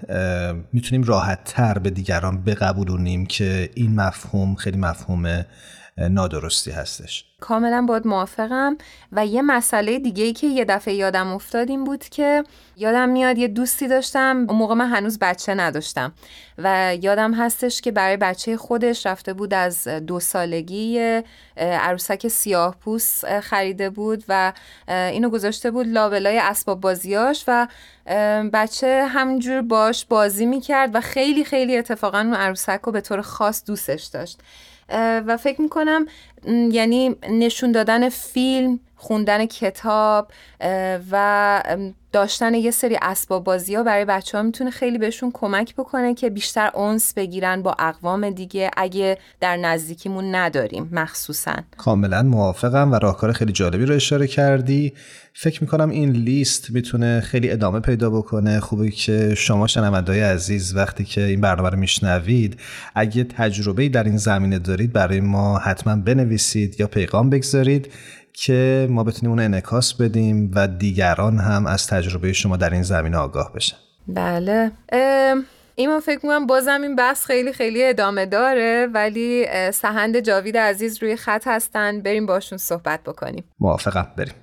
می‌تونیم 0.74 1.04
راحت 1.04 1.44
تر 1.46 1.80
به 1.80 1.90
دیگران 1.90 2.44
بقبولونیم 2.44 3.26
که 3.26 3.70
این 3.76 3.96
مفهوم 3.96 4.56
خیلی 4.56 4.78
مفهوم 4.78 5.46
نادرستی 5.98 6.72
هستش. 6.72 7.26
کاملا 7.40 7.82
باید 7.82 8.08
موافقم. 8.08 8.78
و 9.12 9.26
یه 9.26 9.42
مسئله 9.42 10.00
دیگه 10.00 10.24
ای 10.24 10.34
که 10.34 10.48
یه 10.48 10.66
دفعه 10.66 10.94
یادم 10.94 11.28
افتاد 11.28 11.70
این 11.70 11.84
بود 11.84 12.04
که 12.04 12.44
یادم 12.78 13.10
میاد 13.10 13.38
یه 13.38 13.48
دوستی 13.48 13.88
داشتم. 13.88 14.46
اون 14.50 14.58
موقع 14.58 14.76
من 14.76 14.90
هنوز 14.90 15.20
بچه 15.20 15.54
نداشتم. 15.54 16.14
و 16.58 16.96
یادم 17.02 17.34
هستش 17.34 17.82
که 17.82 17.92
برای 17.92 18.18
بچه 18.18 18.58
خودش 18.58 19.06
رفته 19.06 19.34
بود 19.34 19.54
از 19.54 19.88
دو 19.88 20.20
سالگی 20.20 21.22
عروسک 21.58 22.28
سیاه 22.28 22.76
پوست 22.76 23.40
خریده 23.40 23.90
بود 23.90 24.24
و 24.28 24.54
اینو 24.88 25.30
گذاشته 25.30 25.72
بود 25.72 25.88
لابلای 25.88 26.40
اسباب 26.40 26.82
بازیاش 26.82 27.44
و 27.48 27.68
بچه 28.54 29.06
همجور 29.10 29.62
باش 29.62 30.06
بازی 30.06 30.46
می‌کرد 30.46 30.96
و 30.96 31.02
خیلی 31.02 31.46
خیلی 31.46 31.78
اتفاقا 31.78 32.18
اون 32.18 32.34
عروسک 32.34 32.80
رو 32.84 32.92
به 32.92 33.02
طور 33.02 33.22
خاص 33.22 33.64
دوستش 33.66 34.04
داشت. 34.04 34.40
و 35.28 35.38
فکر 35.38 35.62
می‌کنم 35.62 36.06
یعنی 36.72 37.16
نشون 37.30 37.72
دادن 37.72 38.10
فیلم 38.10 38.80
خوندن 39.04 39.46
کتاب 39.46 40.32
و 41.12 41.64
داشتن 42.12 42.54
یه 42.54 42.72
سری 42.72 42.98
اسباب 43.02 43.44
بازی 43.44 43.76
ها 43.76 43.84
برای 43.84 44.06
بچه 44.06 44.38
ها 44.38 44.44
می‌تونه 44.44 44.70
خیلی 44.70 44.98
بهشون 44.98 45.32
کمک 45.34 45.76
بکنه 45.76 46.14
که 46.14 46.30
بیشتر 46.30 46.72
اونس 46.74 47.14
بگیرن 47.14 47.62
با 47.62 47.76
اقوام 47.80 48.30
دیگه 48.30 48.72
اگه 48.78 49.18
در 49.40 49.58
نزدیکیمون 49.58 50.36
نداریم 50.36 50.90
مخصوصا. 50.92 51.56
کاملا 51.78 52.24
موافقم 52.24 52.92
و 52.92 52.96
راهکار 52.96 53.32
خیلی 53.32 53.52
جالبی 53.52 53.86
رو 53.86 53.96
اشاره 53.96 54.28
کردی. 54.28 54.94
فکر 55.34 55.64
می‌کنم 55.64 55.90
این 55.90 56.12
لیست 56.12 56.72
می‌تونه 56.72 57.22
خیلی 57.22 57.52
ادامه 57.52 57.80
پیدا 57.80 58.10
بکنه. 58.10 58.60
خوبه 58.60 58.92
که 58.92 59.36
شما 59.36 59.68
شنوندهای 59.68 60.22
عزیز 60.22 60.76
وقتی 60.76 61.04
که 61.04 61.22
این 61.22 61.42
برنامه 61.42 61.70
رو 61.70 61.80
میشنوید 61.80 62.60
اگه 62.96 63.24
تجربه 63.24 63.90
در 63.90 64.04
این 64.04 64.18
زمینه 64.18 64.60
دارید 64.60 64.94
برای 64.94 65.20
ما 65.20 65.58
حتما 65.58 65.96
بنویسید 65.96 66.80
یا 66.80 66.88
پیغام 66.88 67.30
بگذارید. 67.30 67.92
که 68.34 68.88
ما 68.90 69.04
بتونیم 69.04 69.32
اون 69.32 69.40
انعکاس 69.40 69.94
بدیم 69.94 70.52
و 70.56 70.68
دیگران 70.68 71.38
هم 71.38 71.66
از 71.66 71.88
تجربه 71.88 72.34
شما 72.34 72.58
در 72.58 72.70
این 72.70 72.84
زمینه 72.84 73.18
آگاه 73.18 73.54
بشن. 73.54 73.78
بله. 74.08 74.72
ایمان 75.76 76.00
فکر 76.00 76.20
می‌کنم 76.24 76.48
بازم 76.48 76.82
این 76.82 76.96
بحث 76.96 77.26
خیلی 77.26 77.54
خیلی 77.54 77.84
ادامه 77.84 78.26
داره 78.26 78.88
ولی 78.94 79.46
سهند 79.72 80.20
جاوید 80.20 80.58
عزیز 80.58 81.04
روی 81.04 81.16
خط 81.16 81.48
هستن. 81.48 82.02
بریم 82.02 82.26
باشون 82.26 82.58
صحبت 82.58 83.04
بکنیم. 83.04 83.44
موافقم. 83.60 84.08
بریم. 84.18 84.34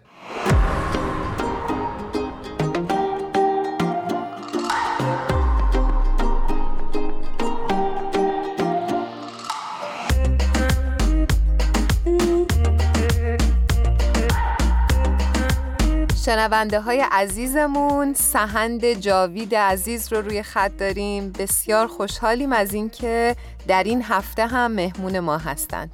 شنونده 16.40 16.80
های 16.80 17.04
عزیزمون 17.10 18.14
سهند 18.14 18.92
جاوید 18.92 19.54
عزیز 19.54 20.12
رو 20.12 20.20
روی 20.20 20.42
خط 20.42 20.70
داریم. 20.78 21.32
بسیار 21.32 21.86
خوشحالیم 21.86 22.52
از 22.52 22.74
اینکه 22.74 23.36
در 23.68 23.82
این 23.82 24.02
هفته 24.02 24.46
هم 24.46 24.72
مهمون 24.72 25.18
ما 25.18 25.38
هستند. 25.38 25.90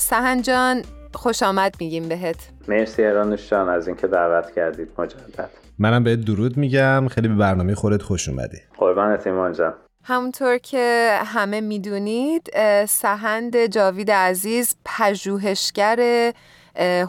سهند 0.00 0.42
جان 0.42 0.82
خوش 1.14 1.42
آمد 1.42 1.74
میگیم 1.80 2.08
بهت. 2.08 2.36
مرسی 2.68 3.04
ارانوش 3.04 3.50
جان 3.50 3.68
از 3.68 3.86
اینکه 3.88 4.06
دعوت 4.06 4.54
کردید. 4.54 4.88
مجدد. 4.98 5.50
منم 5.78 6.04
بهت 6.04 6.20
درود 6.20 6.56
میگم. 6.56 7.08
خیلی 7.08 7.28
به 7.28 7.34
برنامه 7.34 7.74
خودت 7.74 8.02
خوش 8.02 8.28
اومدی. 8.28 8.58
قربانت 8.78 9.26
ایمان 9.26 9.52
جان. 9.52 9.74
همونطور 10.02 10.58
که 10.58 11.18
همه 11.24 11.60
می‌دونید 11.60 12.50
سهند 12.86 13.66
جاوید 13.66 14.10
عزیز 14.10 14.76
پژوهشگر 14.84 16.32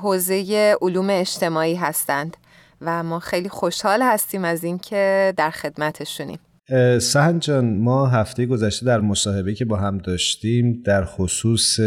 حوزه 0.02 0.76
علوم 0.82 1.08
اجتماعی 1.10 1.76
هستند 1.76 2.38
و 2.82 3.04
ما 3.04 3.20
خیلی 3.20 3.50
خوشحال 3.50 4.02
هستیم 4.02 4.46
از 4.46 4.64
اینکه 4.64 5.34
در 5.38 5.50
خدمتشونیم. 5.50 6.40
سهن 7.00 7.40
جان 7.40 7.78
ما 7.78 8.08
هفته 8.08 8.46
گذشته 8.46 8.86
در 8.86 9.00
مصاحبه 9.00 9.54
که 9.54 9.66
با 9.66 9.78
هم 9.78 9.98
داشتیم 9.98 10.82
در 10.86 11.06
خصوص 11.06 11.80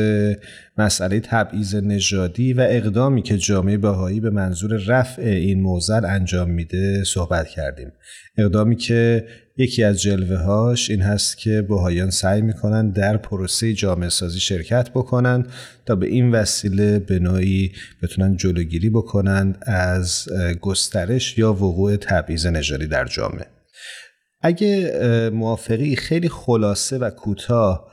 مسئله 0.78 1.20
تبعیض 1.20 1.74
نژادی 1.74 2.52
و 2.52 2.66
اقدامی 2.68 3.22
که 3.22 3.38
جامعه 3.38 3.76
بهایی 3.76 4.20
به 4.20 4.30
منظور 4.30 4.76
رفع 4.86 5.22
این 5.22 5.60
موزل 5.60 6.04
انجام 6.04 6.50
میده 6.50 7.04
صحبت 7.04 7.48
کردیم. 7.48 7.92
اقدامی 8.38 8.76
که 8.76 9.26
یکی 9.58 9.84
از 9.84 10.02
جلوه 10.02 10.36
هاش 10.36 10.90
این 10.90 11.02
هست 11.02 11.38
که 11.38 11.62
بهایان 11.62 12.10
سعی 12.10 12.42
می‌کنن 12.42 12.90
در 12.90 13.16
پروسه 13.16 13.72
جامعه 13.72 14.08
سازی 14.08 14.40
شرکت 14.40 14.90
بکنن 14.90 15.46
تا 15.86 15.96
به 15.96 16.06
این 16.06 16.30
وسیله 16.30 16.98
به 16.98 17.18
نوعی 17.18 17.72
بتونن 18.02 18.36
جلوگیری 18.36 18.90
بکنند 18.90 19.58
از 19.62 20.28
گسترش 20.60 21.38
یا 21.38 21.52
وقوع 21.52 21.96
تبعیض 21.96 22.46
نژادی 22.46 22.86
در 22.86 23.04
جامعه. 23.04 23.46
اگه 24.42 24.90
موافقی 25.34 25.96
خیلی 25.96 26.28
خلاصه 26.28 26.98
و 26.98 27.10
کوتاه 27.10 27.88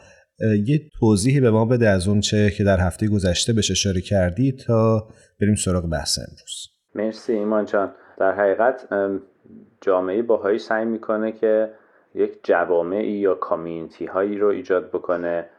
یه 0.66 0.82
توضیحی 1.00 1.40
به 1.40 1.52
ما 1.52 1.66
بده 1.66 1.90
از 1.90 2.08
اون 2.08 2.20
چه 2.20 2.52
که 2.52 2.64
در 2.64 2.80
هفته 2.80 3.08
گذشته 3.08 3.54
بهش 3.54 3.72
اشاره 3.72 4.02
کردی 4.02 4.52
تا 4.52 5.08
بریم 5.42 5.56
سراغ 5.56 5.90
بحث 5.90 6.20
امروز. 6.20 6.68
مرسی 6.96 7.34
ایمان 7.34 7.66
جان. 7.66 7.92
در 8.20 8.32
حقیقت 8.32 8.82
جامعه 9.82 10.22
باهایی 10.22 10.60
سعی 10.60 10.86
می‌کنه 10.86 11.32
که 11.32 11.72
یک 12.16 12.40
جوامعی 12.44 13.12
یا 13.12 13.36
کامیونیتی 13.36 14.06
هایی 14.06 14.38
رو 14.38 14.48
ایجاد 14.48 14.90
بکنه 14.90 15.50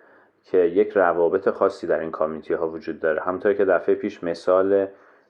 که 0.44 0.58
یک 0.58 0.90
روابط 0.90 1.50
خاصی 1.50 1.86
در 1.86 2.00
این 2.00 2.10
کامیونیتی 2.10 2.54
ها 2.54 2.68
وجود 2.68 3.00
داره. 3.00 3.22
همطور 3.22 3.52
که 3.52 3.64
دفعه 3.64 3.94
پیش 3.94 4.24
مثال 4.24 4.86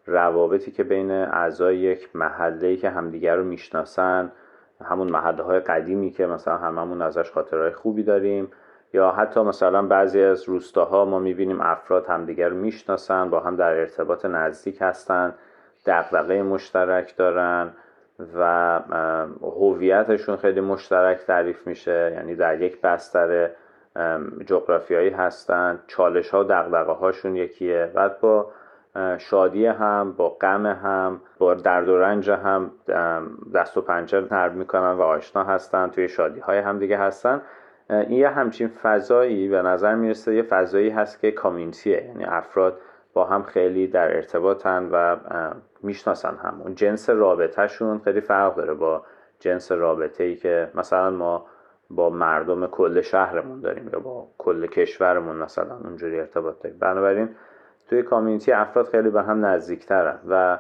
روابطی 0.07 0.71
که 0.71 0.85
بین 0.85 1.11
اعضای 1.11 1.79
یک 1.79 2.17
محله 2.17 2.77
که 2.77 2.91
همدیگر 2.91 3.37
رو 3.37 3.45
می‌شناسن 3.45 4.33
همون 4.85 5.11
محله 5.11 5.43
های 5.43 5.61
قدیمی 5.61 6.11
که 6.11 6.27
مثلا 6.27 6.57
هممون 6.57 7.03
ازش 7.03 7.31
خاطرهای 7.31 7.71
خوبی 7.71 8.03
داریم 8.03 8.49
یا 8.93 9.11
حتی 9.11 9.41
مثلا 9.41 9.83
بعضی 9.83 10.23
از 10.23 10.49
روستاها 10.49 11.05
ما 11.05 11.19
می‌بینیم 11.19 11.61
افراد 11.61 12.07
همدیگر 12.07 12.49
رو 12.49 12.57
می‌شناسن 12.57 13.31
با 13.31 13.41
هم 13.41 13.57
در 13.57 13.75
ارتباط 13.75 14.25
نزدیک 14.25 14.79
هستن 14.81 15.35
دغدغه 15.87 16.43
مشترک 16.43 17.17
دارن. 17.17 17.73
و 18.35 18.81
هویتشون 19.43 20.37
خیلی 20.37 20.61
مشترک 20.61 21.19
تعریف 21.19 21.67
میشه. 21.67 22.13
یعنی 22.15 22.35
در 22.35 22.63
یک 22.63 22.81
بستر 22.81 23.51
جغرافیایی 24.47 25.11
هستن. 25.11 25.81
چالش 25.87 26.31
ها 26.31 26.41
و 26.41 26.45
دقدقه 26.45 26.93
هاشون 26.93 27.37
یکیه. 27.37 27.91
بعد 27.95 28.21
با 28.21 28.53
شادی 29.19 29.67
هم 29.67 30.13
با 30.13 30.29
غم 30.29 30.67
هم 30.67 31.21
با 31.39 31.55
درد 31.55 31.89
و 31.89 31.99
رنج 31.99 32.31
هم 32.31 32.71
دست 33.55 33.77
و 33.77 33.81
پنجه 33.81 34.21
نرم 34.31 34.53
می‌کنن 34.53 34.93
و 34.93 35.03
آشنا 35.03 35.45
هستن. 35.45 35.91
توی 35.91 36.09
شادی 36.09 36.41
های 36.41 36.59
هم 36.59 36.79
دیگه 36.79 36.99
هستن 36.99 37.43
این 37.91 38.13
یه 38.13 38.29
همچین 38.29 38.69
فضایی 38.69 39.49
به 39.49 39.63
نظر 39.63 39.95
می‌رسه 39.95 40.35
یه 40.35 40.43
فضایی 40.43 40.91
هست 40.91 41.21
که 41.21 41.31
کامیونتیه 41.31 42.05
یعنی 42.05 42.25
افراد 42.25 42.79
با 43.17 43.25
هم 43.25 43.43
خیلی 43.43 43.87
در 43.87 44.17
ارتباطن 44.17 44.89
و 44.93 45.17
می‌شناسن 45.83 46.37
هم. 46.43 46.61
اون 46.65 46.75
جنس 46.75 47.11
رابطهشون 47.11 47.99
خیلی 47.99 48.21
فرق 48.21 48.55
داره 48.55 48.75
با 48.75 49.03
جنس 49.39 49.73
رابطه 49.73 50.25
ای 50.25 50.37
که 50.37 50.71
مثلا 50.75 51.11
ما 51.11 51.47
با 51.91 52.11
مردم 52.11 52.67
کل 52.67 53.01
شهرمون 53.01 53.61
داریم 53.61 53.91
یا 53.93 53.99
با 53.99 54.29
کل 54.39 54.67
کشورمون 54.67 55.37
مثلا 55.37 55.77
اونجوری 55.85 56.21
ارتباط 56.21 56.63
داریم. 56.63 56.79
بنابراین 56.79 57.29
توی 57.89 58.03
کامیونیتی 58.03 58.53
افراد 58.53 58.89
خیلی 58.89 59.11
به 59.11 59.23
هم 59.23 59.47
نزدیکترن 59.47 60.19
و 60.29 60.59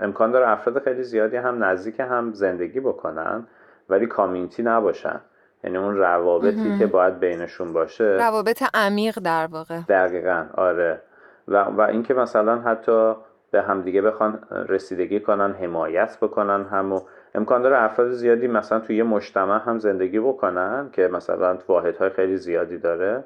امکان 0.00 0.30
داره 0.30 0.48
افراد 0.48 0.82
خیلی 0.82 1.02
زیادی 1.02 1.36
هم 1.36 1.64
نزدیک 1.64 2.00
هم 2.00 2.32
زندگی 2.32 2.80
بکنن 2.80 3.46
ولی 3.88 4.06
کامیونیتی 4.06 4.62
نباشن. 4.62 5.20
یعنی 5.64 5.76
اون 5.76 5.96
روابطی 5.96 6.78
که 6.78 6.86
باید 6.86 7.18
بینشون 7.18 7.72
باشه. 7.72 8.04
روابط 8.04 8.62
عمیق 8.74 9.18
در 9.18 9.46
واقع. 9.46 9.80
دقیقا. 9.88 10.46
آره. 10.54 11.00
و, 11.48 11.64
و 11.64 11.80
اینکه 11.80 12.14
مثلا 12.14 12.58
حتی 12.58 13.14
به 13.50 13.62
همدیگه 13.62 14.02
بخوان 14.02 14.38
رسیدگی 14.68 15.20
کنن 15.20 15.52
حمایت 15.52 16.18
بکنن 16.22 16.64
هم 16.64 17.02
امکان 17.34 17.62
داره 17.62 17.82
افراد 17.82 18.10
زیادی 18.10 18.48
مثلا 18.48 18.80
توی 18.80 18.96
یه 18.96 19.02
مجتمع 19.02 19.58
هم 19.58 19.78
زندگی 19.78 20.20
بکنن 20.20 20.90
که 20.92 21.08
مثلا 21.08 21.58
واحدهای 21.68 22.10
خیلی 22.10 22.36
زیادی 22.36 22.78
داره. 22.78 23.24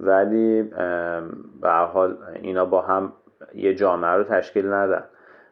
ولی 0.00 0.62
به 1.60 1.70
حال 1.70 2.16
اینا 2.42 2.64
با 2.64 2.82
هم 2.82 3.12
یه 3.54 3.74
جامعه 3.74 4.10
رو 4.10 4.24
تشکیل 4.24 4.72
ندن. 4.72 5.04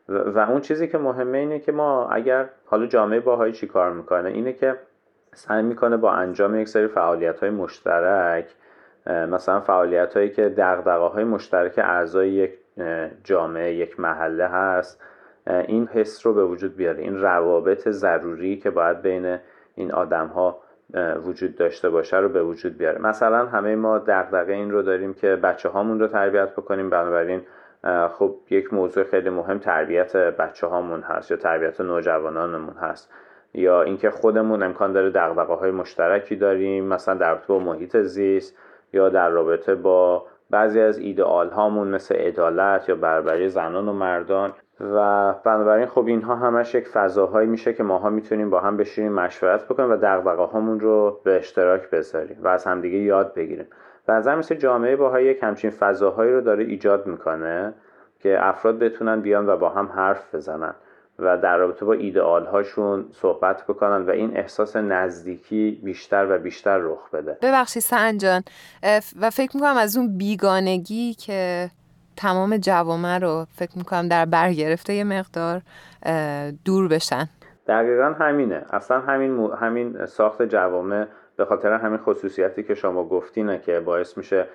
و 0.09 0.38
اون 0.38 0.61
چیزی 0.61 0.88
که 0.88 0.98
مهمه 0.98 1.38
اینه 1.38 1.59
که 1.59 1.72
ما 1.72 2.09
اگر 2.09 2.48
حالا 2.66 2.87
جامعه 2.87 3.20
باهایی 3.20 3.53
چی 3.53 3.66
کار 3.66 3.92
می‌کنه؟ 3.92 4.29
اینه 4.29 4.53
که 4.53 4.77
سعی 5.35 5.62
می‌کنه 5.62 5.96
با 5.96 6.12
انجام 6.12 6.55
یک 6.55 6.68
سری 6.68 6.87
فعالیت 6.87 7.40
های 7.40 7.50
مشترک 7.50 8.55
مثلا 9.07 9.61
فعالیت 9.61 10.17
هایی 10.17 10.31
که 10.31 10.49
دقدقه 10.49 11.07
های 11.07 11.25
مشترک 11.25 11.79
اعضای 11.79 12.31
یک 12.31 12.59
جامعه 13.25 13.75
یک 13.75 14.01
محله 14.01 14.49
هست 14.49 15.03
این 15.47 15.87
حس 15.87 16.27
رو 16.27 16.35
به 16.35 16.45
وجود 16.45 16.77
بیاره 16.77 17.03
این 17.03 17.21
روابط 17.21 17.88
ضروری 17.88 18.57
که 18.57 18.71
باید 18.71 19.03
بین 19.03 19.38
این 19.75 19.93
آدم 19.93 20.27
ها 20.27 20.61
وجود 21.25 21.57
داشته 21.57 21.90
باشه 21.90 22.17
رو 22.17 22.29
به 22.29 22.43
وجود 22.43 22.79
بیاره. 22.79 22.99
مثلا 23.03 23.47
همه 23.47 23.77
ما 23.77 23.99
دغدغه 23.99 24.53
این 24.53 24.71
رو 24.71 24.83
داریم 24.83 25.14
که 25.14 25.37
بچه 25.37 25.69
هامون 25.69 26.01
رو 26.01 26.07
تربیت 26.07 26.53
بکنیم 26.53 26.90
بنابراین 26.90 27.43
خب 28.11 28.37
یک 28.51 28.75
موضوع 28.75 29.05
خیلی 29.05 29.31
مهم 29.31 29.59
تربیت 29.59 30.17
بچه 30.17 30.67
هامون 30.67 31.01
هست 31.01 31.31
یا 31.31 31.37
تربیت 31.37 31.81
نوجوانانمون 31.81 32.75
هست 32.75 33.12
یا 33.55 33.83
اینکه 33.83 34.11
خودمون 34.11 34.62
امکان 34.62 34.93
داره 34.93 35.11
دغدغه 35.11 35.55
های 35.55 35.71
مشترکی 35.71 36.37
داریم 36.37 36.85
مثلا 36.85 37.14
در 37.14 37.35
با 37.35 37.59
محیط 37.59 37.97
زیست 37.97 38.57
یا 38.94 39.09
در 39.09 39.28
رابطه 39.28 39.74
با 39.74 40.26
بعضی 40.50 40.80
از 40.80 40.98
ایدئال 40.98 41.50
هامون 41.50 41.88
مثل 41.88 42.14
عدالت 42.14 42.88
یا 42.88 42.94
برابری 42.94 43.48
زنان 43.48 43.88
و 43.88 43.92
مردان. 43.92 44.52
و 44.80 45.33
بنابراین 45.44 45.87
خب 45.87 46.07
اینها 46.07 46.35
همش 46.35 46.74
یک 46.74 46.88
فضاهایی 46.88 47.48
میشه 47.48 47.72
که 47.72 47.83
ماها 47.83 48.11
می‌تونیم 48.11 48.50
با 48.50 48.61
هم 48.61 48.76
بشینیم 48.76 49.12
مشورت 49.12 49.64
بکنیم 49.64 49.90
و 49.90 49.96
دغدغه 49.96 50.42
هامون 50.42 50.80
رو 50.80 51.20
به 51.24 51.37
اشتراک 51.37 51.90
بذاریم 51.90 52.37
و 52.42 52.48
از 52.48 52.64
همدیگه 52.64 52.98
یاد 52.98 53.35
بگیریم. 53.35 53.66
از 54.09 54.28
مثل 54.28 54.54
جامعه 54.54 54.96
باهایی 54.96 55.26
یک 55.26 55.42
همچین 55.42 55.70
فضاهایی 55.70 56.33
رو 56.33 56.40
داره 56.40 56.64
ایجاد 56.64 57.07
می‌کنه 57.07 57.74
که 58.20 58.46
افراد 58.46 58.78
بتونن 58.78 59.20
بیان 59.20 59.48
و 59.48 59.57
با 59.57 59.68
هم 59.68 59.87
حرف 59.87 60.35
بزنن. 60.35 60.74
و 61.18 61.38
در 61.38 61.57
رابطه 61.57 61.85
با 61.85 61.92
ایدئال 61.92 62.46
هاشون 62.46 63.09
صحبت 63.12 63.66
بکنن 63.66 64.07
و 64.07 64.11
این 64.11 64.37
احساس 64.37 64.77
نزدیکی 64.77 65.81
بیشتر 65.85 66.27
و 66.31 66.38
بیشتر 66.38 66.79
رخ 66.79 67.11
بده. 67.11 67.38
ببخشید 67.42 67.83
سنجان 67.83 68.42
و 69.20 69.31
فکر 69.31 69.50
می‌کنم 69.55 69.77
از 69.77 69.96
اون 69.96 70.18
بیگانگی 70.18 71.14
که 71.14 71.70
تمام 72.16 72.57
جوامع 72.57 73.18
رو 73.18 73.46
فکر 73.57 73.79
می‌کنم 73.79 74.09
در 74.09 74.24
بر 74.24 74.53
گرفته 74.53 74.94
یه 74.94 75.05
مقدار 75.05 75.62
دور 76.64 76.88
بشن. 76.88 77.29
دقیقا 77.66 78.14
همینه. 78.18 78.64
اصلا 78.70 79.00
همین, 79.00 79.50
همین 79.61 80.07
ساخت 80.07 80.42
جوامع 80.42 81.07
به 81.37 81.44
خاطر 81.44 81.72
همین 81.72 81.98
خصوصیتی 81.98 82.62
که 82.62 82.74
شما 82.74 83.09
گفتینه 83.09 83.59
که 83.59 83.81
باعث 83.81 84.18
میشه 84.18 84.48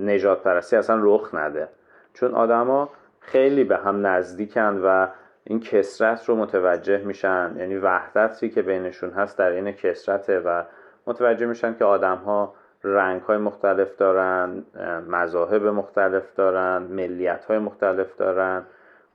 نجات 0.00 0.42
پرستی 0.42 0.76
اصلا 0.76 0.98
رخ 1.00 1.34
نده. 1.34 1.68
چون 2.14 2.34
آدما 2.34 2.90
خیلی 3.20 3.64
به 3.64 3.76
هم 3.76 4.06
نزدیکن 4.06 4.80
و 4.84 5.08
این 5.48 5.60
کسرت 5.60 6.24
رو 6.24 6.36
متوجه 6.36 6.98
میشن 6.98 7.54
یعنی 7.58 7.76
وحدتی 7.76 8.48
که 8.48 8.62
بینشون 8.62 9.10
هست 9.10 9.38
در 9.38 9.50
این 9.50 9.72
کسرته 9.72 10.40
و 10.40 10.62
متوجه 11.06 11.46
میشن 11.46 11.74
که 11.74 11.84
آدم 11.84 12.16
ها 12.16 12.54
رنگ 12.84 13.22
های 13.22 13.38
مختلف 13.38 13.96
دارن 13.96 14.64
مذاهب 15.08 15.66
مختلف 15.66 16.34
دارن 16.34 16.82
ملیت 16.82 17.44
های 17.44 17.58
مختلف 17.58 18.16
دارن 18.16 18.62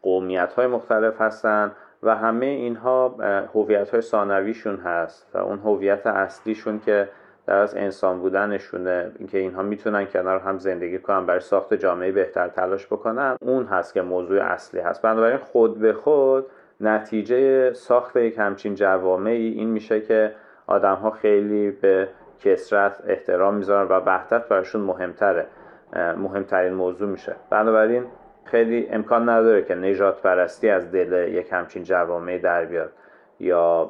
قومیت 0.01 0.53
های 0.53 0.67
مختلف 0.67 1.21
هستن 1.21 1.71
و 2.03 2.15
همه 2.15 2.45
اینها 2.45 3.15
هویت 3.53 3.89
های 3.89 4.01
ثانویشون 4.01 4.75
هست 4.75 5.27
و 5.33 5.37
اون 5.37 5.59
هویت 5.59 6.07
اصلیشون 6.07 6.79
که 6.79 7.09
در 7.47 7.57
از 7.57 7.75
انسان 7.75 8.19
بودنشونه. 8.19 9.11
اینکه 9.19 9.37
اینها 9.37 9.63
می‌تونن 9.63 10.05
کنار 10.05 10.39
هم 10.39 10.57
زندگی 10.57 10.99
کنن 10.99 11.25
برای 11.25 11.39
ساخت 11.39 11.73
جامعه 11.73 12.11
بهتر 12.11 12.47
تلاش 12.47 12.85
بکنن 12.85 13.37
اون 13.41 13.65
هست 13.65 13.93
که 13.93 14.01
موضوع 14.01 14.41
اصلی 14.41 14.79
هست. 14.79 15.01
بنابراین 15.01 15.37
خود 15.37 15.79
به 15.79 15.93
خود 15.93 16.45
نتیجه 16.81 17.73
ساخت 17.73 18.15
یک 18.15 18.37
همچین 18.37 18.75
جوامعی 18.75 19.51
این 19.51 19.69
میشه 19.69 20.01
که 20.01 20.35
آدم 20.67 20.95
ها 20.95 21.11
خیلی 21.11 21.71
به 21.71 22.07
کسرت 22.39 23.03
احترام 23.07 23.53
می‌ذارن 23.53 23.87
و 23.87 23.93
وحدت 23.93 24.47
براشون 24.47 24.81
مهمتره 24.81 25.47
مهمترین 25.95 26.73
موضوع 26.73 27.09
میشه. 27.09 27.35
بنابراین 27.49 28.05
خیلی 28.45 28.87
امکان 28.91 29.29
نداره 29.29 29.63
که 29.63 29.75
نجات 29.75 30.21
پرستی 30.21 30.69
از 30.69 30.91
دل 30.91 31.33
یک 31.33 31.47
همچین 31.51 31.83
جوامعی 31.83 32.39
در 32.39 32.65
بیاد 32.65 32.91
یا 33.39 33.89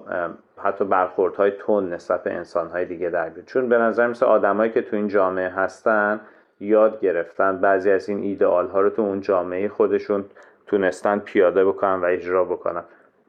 حتی 0.64 0.86
برخوردهای 0.86 1.52
تون 1.52 1.94
نسبت 1.94 2.24
به 2.24 2.34
انسانهای 2.34 2.86
دیگه 2.86 3.10
در 3.10 3.30
بیاد. 3.30 3.46
چون 3.46 3.70
به 3.70 3.78
نظر 3.78 4.08
مثل 4.08 4.26
آدمایی 4.26 4.72
که 4.72 4.82
تو 4.82 4.96
این 4.96 5.08
جامعه 5.08 5.50
هستن 5.50 6.22
یاد 6.60 7.00
گرفتن 7.00 7.58
بعضی 7.58 7.92
از 7.92 8.10
این 8.10 8.20
ایدئال 8.20 8.68
ها 8.68 8.82
رو 8.82 8.90
تو 8.90 9.02
اون 9.02 9.22
جامعه 9.22 9.68
خودشون 9.68 10.26
تونستن 10.68 11.20
پیاده 11.20 11.66
بکنن 11.66 12.02
و 12.02 12.06
اجرا 12.06 12.46
بکنن. 12.46 12.84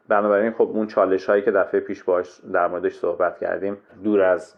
بنابراین 0.08 0.52
خب 0.52 0.70
اون 0.72 0.86
چالش 0.86 1.26
هایی 1.26 1.42
که 1.42 1.50
دفعه 1.50 1.80
پیش 1.80 2.04
باش 2.04 2.40
در 2.52 2.68
موردش 2.68 2.94
صحبت 2.98 3.38
کردیم 3.38 3.76
دور 4.04 4.20
از 4.20 4.54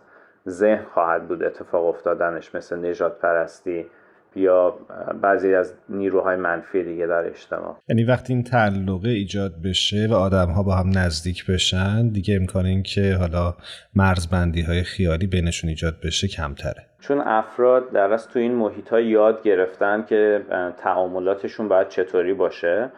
ذهن 0.49 0.85
خواهد 0.95 1.29
بود 1.29 1.43
اتفاق 1.43 1.85
افتادنش 1.85 2.55
مثل 2.55 2.89
نجات 2.89 3.19
پرستی 3.19 3.91
یا 4.35 4.75
بعضی 5.23 5.55
از 5.55 5.75
نیروهای 5.89 6.37
منفی 6.37 6.83
دیگه 6.83 7.07
در 7.07 7.27
اجتماع. 7.27 7.77
یعنی 7.89 8.05
وقتی 8.05 8.33
این 8.33 8.43
تعلقه 8.43 9.09
ایجاد 9.09 9.53
بشه 9.65 10.09
و 10.11 10.15
آدم 10.15 10.51
ها 10.51 10.63
با 10.63 10.75
هم 10.75 10.99
نزدیک 10.99 11.47
بشن 11.47 12.09
دیگه 12.09 12.37
امکان 12.37 12.67
این 12.67 12.83
که 12.83 13.15
حالا 13.15 13.55
مرزبندی 13.95 14.63
های 14.63 14.83
خیالی 14.83 15.27
بینشون 15.27 15.71
ایجاد 15.71 15.95
بشه 16.05 16.29
کمتره. 16.29 16.87
چون 17.01 17.21
افراد 17.21 17.93
در 17.93 18.13
از 18.13 18.29
تو 18.29 18.39
این 18.39 18.55
محیط 18.55 18.89
ها 18.89 19.01
یاد 19.01 19.43
گرفتن 19.43 20.05
که 20.09 20.43
تعاملاتشون 20.79 21.69
باید 21.69 21.89
چطوری 21.89 22.35
باشه 22.35 22.91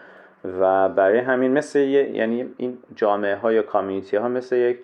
و 0.60 0.88
برای 0.88 1.18
همین 1.18 1.52
مثل 1.52 1.78
یعنی 1.78 2.44
این 2.56 2.78
جامعه 2.94 3.36
ها 3.36 3.52
یا 3.52 3.62
کامیونیتی 3.62 4.16
ها 4.16 4.28
مثل 4.28 4.56
یک 4.56 4.78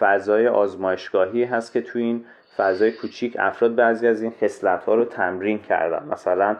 فضای 0.00 0.48
آزمایشگاهی 0.48 1.44
هست 1.44 1.72
که 1.72 1.80
تو 1.80 1.98
این 1.98 2.24
فضای 2.56 2.92
کوچیک 2.92 3.36
افراد 3.38 3.74
بعضی 3.74 4.06
از 4.06 4.22
این 4.22 4.32
خصلت 4.40 4.84
ها 4.84 4.94
رو 4.94 5.04
تمرین 5.04 5.58
کردن. 5.58 6.08
مثلا 6.08 6.56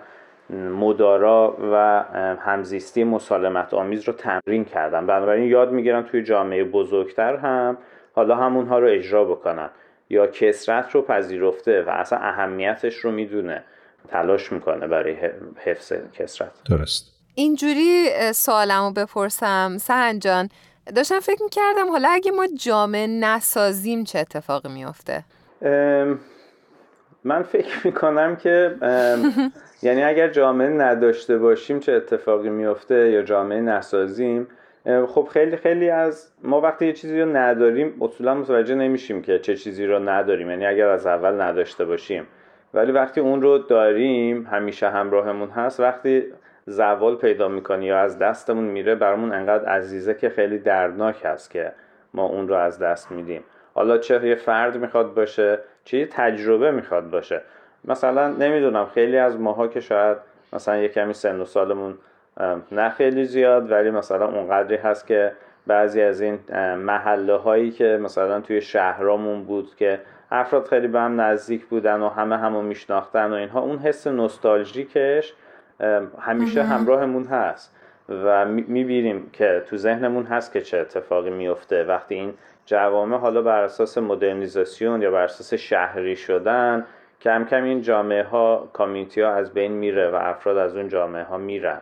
مدارا 0.50 1.56
و 1.72 2.04
همزیستی 2.40 3.04
مسالمت 3.04 3.74
آمیز 3.74 4.04
رو 4.04 4.12
تمرین 4.12 4.64
کردن. 4.64 5.06
بنابراین 5.06 5.50
یاد 5.50 5.72
می‌گیرن 5.72 6.02
توی 6.02 6.22
جامعه 6.22 6.64
بزرگتر 6.64 7.36
هم 7.36 7.78
حالا 8.14 8.36
همونها 8.36 8.78
رو 8.78 8.88
اجرا 8.90 9.24
بکنن. 9.24 9.70
یا 10.10 10.26
کسرت 10.26 10.90
رو 10.90 11.02
پذیرفته 11.02 11.82
و 11.82 11.90
اصلا 11.90 12.18
اهمیتش 12.18 12.96
رو 12.96 13.10
می‌دونه. 13.10 13.64
تلاش 14.08 14.52
می‌کنه 14.52 14.86
برای 14.86 15.16
حفظ 15.56 15.92
کسرت 16.12 16.52
درست. 16.70 17.12
اینجوری 17.34 18.08
سوالمو 18.32 18.90
بپرسم. 18.92 19.78
سهنجان 19.78 20.48
داشتم 20.96 21.20
فکر 21.20 21.42
می‌کردم 21.42 21.90
حالا 21.90 22.08
اگه 22.08 22.30
ما 22.30 22.46
جامعه 22.60 23.06
نسازیم 23.06 24.04
چه 24.04 24.18
اتفاقی 24.18 24.68
میافته؟ 24.68 25.24
من 27.24 27.42
فکر 27.42 27.86
می‌کنم 27.86 28.36
که 28.36 28.74
یعنی 29.82 30.02
اگر 30.02 30.28
جامعه 30.28 30.68
نداشته 30.68 31.38
باشیم 31.38 31.80
چه 31.80 31.92
اتفاقی 31.92 32.50
میفته 32.50 33.10
یا 33.10 33.22
جامعه 33.22 33.60
نسازیم؟ 33.60 34.48
خب 35.08 35.28
خیلی 35.32 35.56
خیلی 35.56 35.90
از 35.90 36.32
ما 36.42 36.60
وقتی 36.60 36.86
یه 36.86 36.92
چیزی 36.92 37.20
رو 37.20 37.36
نداریم 37.36 37.94
اصولا 38.00 38.34
متوجه 38.34 38.74
نمیشیم 38.74 39.22
که 39.22 39.38
چه 39.38 39.56
چیزی 39.56 39.86
رو 39.86 40.08
نداریم 40.08 40.50
یعنی 40.50 40.66
اگر 40.66 40.88
از 40.88 41.06
اول 41.06 41.40
نداشته 41.40 41.84
باشیم. 41.84 42.26
ولی 42.74 42.92
وقتی 42.92 43.20
اون 43.20 43.42
رو 43.42 43.58
داریم 43.58 44.46
همیشه 44.50 44.88
همراهمون 44.88 45.48
هست 45.48 45.80
وقتی 45.80 46.24
زوال 46.66 47.16
پیدا 47.16 47.48
می‌کنی 47.48 47.86
یا 47.86 47.98
از 47.98 48.18
دستمون 48.18 48.64
میره 48.64 48.94
برامون 48.94 49.32
انقدر 49.32 49.64
عزیزه 49.64 50.14
که 50.14 50.28
خیلی 50.28 50.58
دردناک 50.58 51.24
هست 51.24 51.50
که 51.50 51.72
ما 52.14 52.26
اون 52.26 52.48
رو 52.48 52.54
از 52.54 52.78
دست 52.78 53.10
میدیم. 53.10 53.42
حالا 53.74 53.98
چه 53.98 54.26
یه 54.28 54.34
فرد 54.34 54.76
می‌خواد 54.76 55.14
باشه 55.14 55.58
چه 55.84 55.98
یه 55.98 56.06
تجربه 56.06 56.70
می‌خواد 56.70 57.10
باشه. 57.10 57.40
مثلا 57.84 58.28
نمی‌دونم 58.28 58.86
خیلی 58.86 59.18
از 59.18 59.40
ماها 59.40 59.68
که 59.68 59.80
شاید 59.80 60.16
مثلا 60.52 60.76
یه 60.76 60.88
کمی 60.88 61.12
سن 61.12 61.40
و 61.40 61.44
سالمون 61.44 61.98
نه 62.72 62.90
خیلی 62.90 63.24
زیاد 63.24 63.70
ولی 63.70 63.90
مثلا 63.90 64.26
اونقدری 64.26 64.76
هست 64.76 65.06
که 65.06 65.32
بعضی 65.66 66.02
از 66.02 66.20
این 66.20 66.38
محله 66.76 67.36
هایی 67.36 67.70
که 67.70 67.98
مثلا 68.02 68.40
توی 68.40 68.60
شهرامون 68.60 69.44
بود 69.44 69.76
که 69.76 70.00
افراد 70.30 70.66
خیلی 70.66 70.88
به 70.88 71.00
هم 71.00 71.20
نزدیک 71.20 71.66
بودن 71.66 72.00
و 72.00 72.08
همه 72.08 72.36
همو 72.36 72.62
میشناختن 72.62 73.30
و 73.30 73.34
اینها 73.34 73.60
اون 73.60 73.78
حس 73.78 74.06
نوستالژیکش 74.06 75.34
همیشه 76.20 76.62
همراهمون 76.62 77.24
هست 77.24 77.76
و 78.08 78.44
می‌بینیم 78.44 79.30
که 79.32 79.62
تو 79.66 79.76
ذهنمون 79.76 80.24
هست 80.24 80.52
که 80.52 80.60
چه 80.60 80.78
اتفاقی 80.78 81.30
میفته 81.30 81.84
وقتی 81.84 82.14
این 82.14 82.34
جوامع 82.66 83.16
حالا 83.16 83.42
بر 83.42 83.62
اساس 83.62 83.98
مدرنیزاسیون 83.98 85.02
یا 85.02 85.10
بر 85.10 85.24
اساس 85.24 85.54
شهری 85.54 86.16
شدن 86.16 86.86
کم 87.20 87.44
کم 87.44 87.64
این 87.64 87.82
جامعه 87.82 88.22
ها 88.22 88.68
کامیونیتی 88.72 89.20
ها 89.20 89.30
از 89.30 89.54
بین 89.54 89.72
میره 89.72 90.10
و 90.10 90.14
افراد 90.14 90.56
از 90.56 90.76
اون 90.76 90.88
جامعه 90.88 91.24
ها 91.24 91.36
میرن 91.36 91.80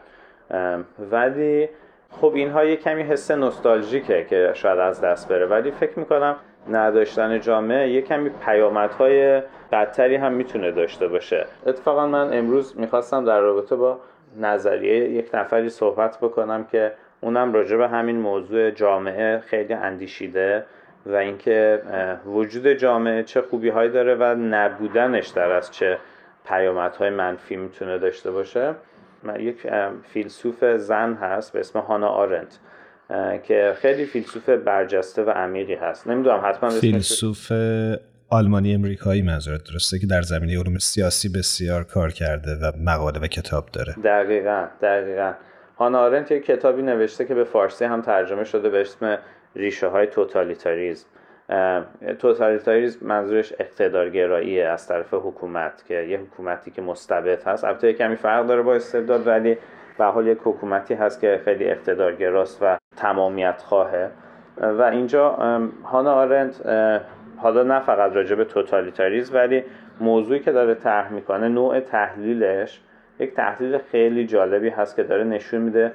ولی 1.11 1.69
خب 2.11 2.33
اینها 2.35 2.65
یه 2.65 2.77
کمی 2.77 3.03
حس 3.03 3.31
نوستالژیکه 3.31 4.27
که 4.31 4.51
شاید 4.55 4.79
از 4.79 5.01
دست 5.01 5.29
بره. 5.29 5.47
ولی 5.47 5.71
فکر 5.71 5.99
می‌کنم 5.99 6.37
نداشتن 6.71 7.41
جامعه 7.41 7.91
یه 7.91 8.03
کمی 8.03 8.31
پیامدهای 8.31 9.43
بدتری 9.73 10.17
هم 10.17 10.33
می‌تونه 10.33 10.73
داشته 10.73 11.09
باشه. 11.09 11.47
اتفاقا 11.67 12.07
من 12.07 12.39
امروز 12.39 12.79
می‌خواستم 12.79 13.25
در 13.25 13.41
رابطه 13.41 13.77
با 13.77 13.99
نظریه 14.41 15.11
یک 15.11 15.31
نفری 15.35 15.69
صحبت 15.69 16.19
بکنم 16.19 16.65
که 16.65 16.93
اونم 17.21 17.53
راجع 17.53 17.77
به 17.77 17.89
همین 17.89 18.17
موضوع 18.17 18.71
جامعه 18.71 19.39
خیلی 19.39 19.75
اندیشیده 19.75 20.65
و 21.07 21.15
اینکه 21.15 21.83
وجود 22.27 22.69
جامعه 22.69 23.23
چه 23.23 23.43
خوبی 23.43 23.69
هایی 23.69 23.91
داره 23.91 24.15
و 24.15 24.35
نبودنش 24.35 25.29
در 25.29 25.51
از 25.51 25.71
چه 25.71 25.99
پیامدهای 26.49 27.11
منفی 27.11 27.57
می‌تونه 27.57 27.99
داشته 27.99 28.31
باشه. 28.31 28.75
یک 29.39 29.57
فیلسوف 30.13 30.65
زن 30.65 31.15
هست 31.15 31.53
به 31.53 31.61
اسم 31.61 31.79
هانا 31.79 32.09
آرنت 32.09 32.59
که 33.43 33.73
خیلی 33.77 34.05
فیلسوف 34.05 34.49
برجسته 34.49 35.23
و 35.23 35.31
عمیقی 35.31 35.75
هست. 35.75 36.09
نمی‌دونم 36.09 36.43
حتما 36.45 36.71
فیلسوف 36.71 37.53
آلمانی 38.31 38.75
امریکایی 38.75 39.23
منظورت 39.23 39.61
درسته 39.73 39.99
که 39.99 40.07
در 40.07 40.23
زمینه 40.23 40.61
علوم 40.61 40.79
سیاسی 40.79 41.29
بسیار 41.29 41.85
کار 41.85 42.11
کرده 42.11 42.51
و 42.51 42.73
مقاله 42.85 43.21
و 43.21 43.27
کتاب 43.27 43.67
داره. 43.73 43.95
دقیقا 44.05 44.67
دقیقا. 44.83 45.33
هانا 45.81 46.01
آرنت 46.01 46.31
یک 46.31 46.45
کتابی 46.45 46.83
نوشته 46.83 47.25
که 47.25 47.35
به 47.35 47.45
فارسی 47.45 47.85
هم 47.85 48.01
ترجمه 48.01 48.45
شده 48.45 48.69
به 48.69 48.81
اسم 48.81 49.19
ریشه 49.57 49.87
های 49.87 50.07
توتالیتاریزم 50.07 51.07
توتالیتاریزم 52.19 53.07
منظورش 53.07 53.53
اقتدارگراییه 53.59 54.67
از 54.67 54.89
طرف 54.89 55.15
حکومت 55.15 55.85
که 55.89 55.95
یه 55.95 56.19
حکومتی 56.19 56.71
که 56.71 56.83
مستبد 56.83 57.43
هست. 57.43 57.65
البته 57.65 57.93
کمی 57.93 58.17
فرق 58.17 58.47
داره 58.47 58.63
با 58.63 58.75
استبداد 58.75 59.27
ولی 59.27 59.59
به 59.99 60.05
حال 60.05 60.27
یک 60.27 60.39
حکومتی 60.45 60.95
هست 60.95 61.21
که 61.21 61.41
خیلی 61.45 61.65
اقتدارگراست 61.65 62.63
و 62.63 62.79
تمامیت 62.97 63.63
خواهه 63.63 64.11
و 64.61 64.83
اینجا 64.83 65.31
هانا 65.85 66.15
آرنت 66.15 66.67
حالا 67.37 67.63
نه 67.63 67.81
فقط 67.81 68.13
راجع 68.13 68.35
به 68.35 68.45
توتالیتاریزم 68.45 69.35
ولی 69.35 69.65
موضوعی 70.01 70.41
که 70.41 70.53
داره 70.53 70.75
طرح 70.75 71.13
می‌کنه 71.13 71.49
نوع 71.49 71.81
تحلیلش 71.81 72.81
یک 73.21 73.35
تحلیل 73.35 73.79
خیلی 73.79 74.27
جالبی 74.27 74.69
هست 74.69 74.97
که 74.97 75.03
داره 75.03 75.25
نشون 75.25 75.61
میده 75.61 75.93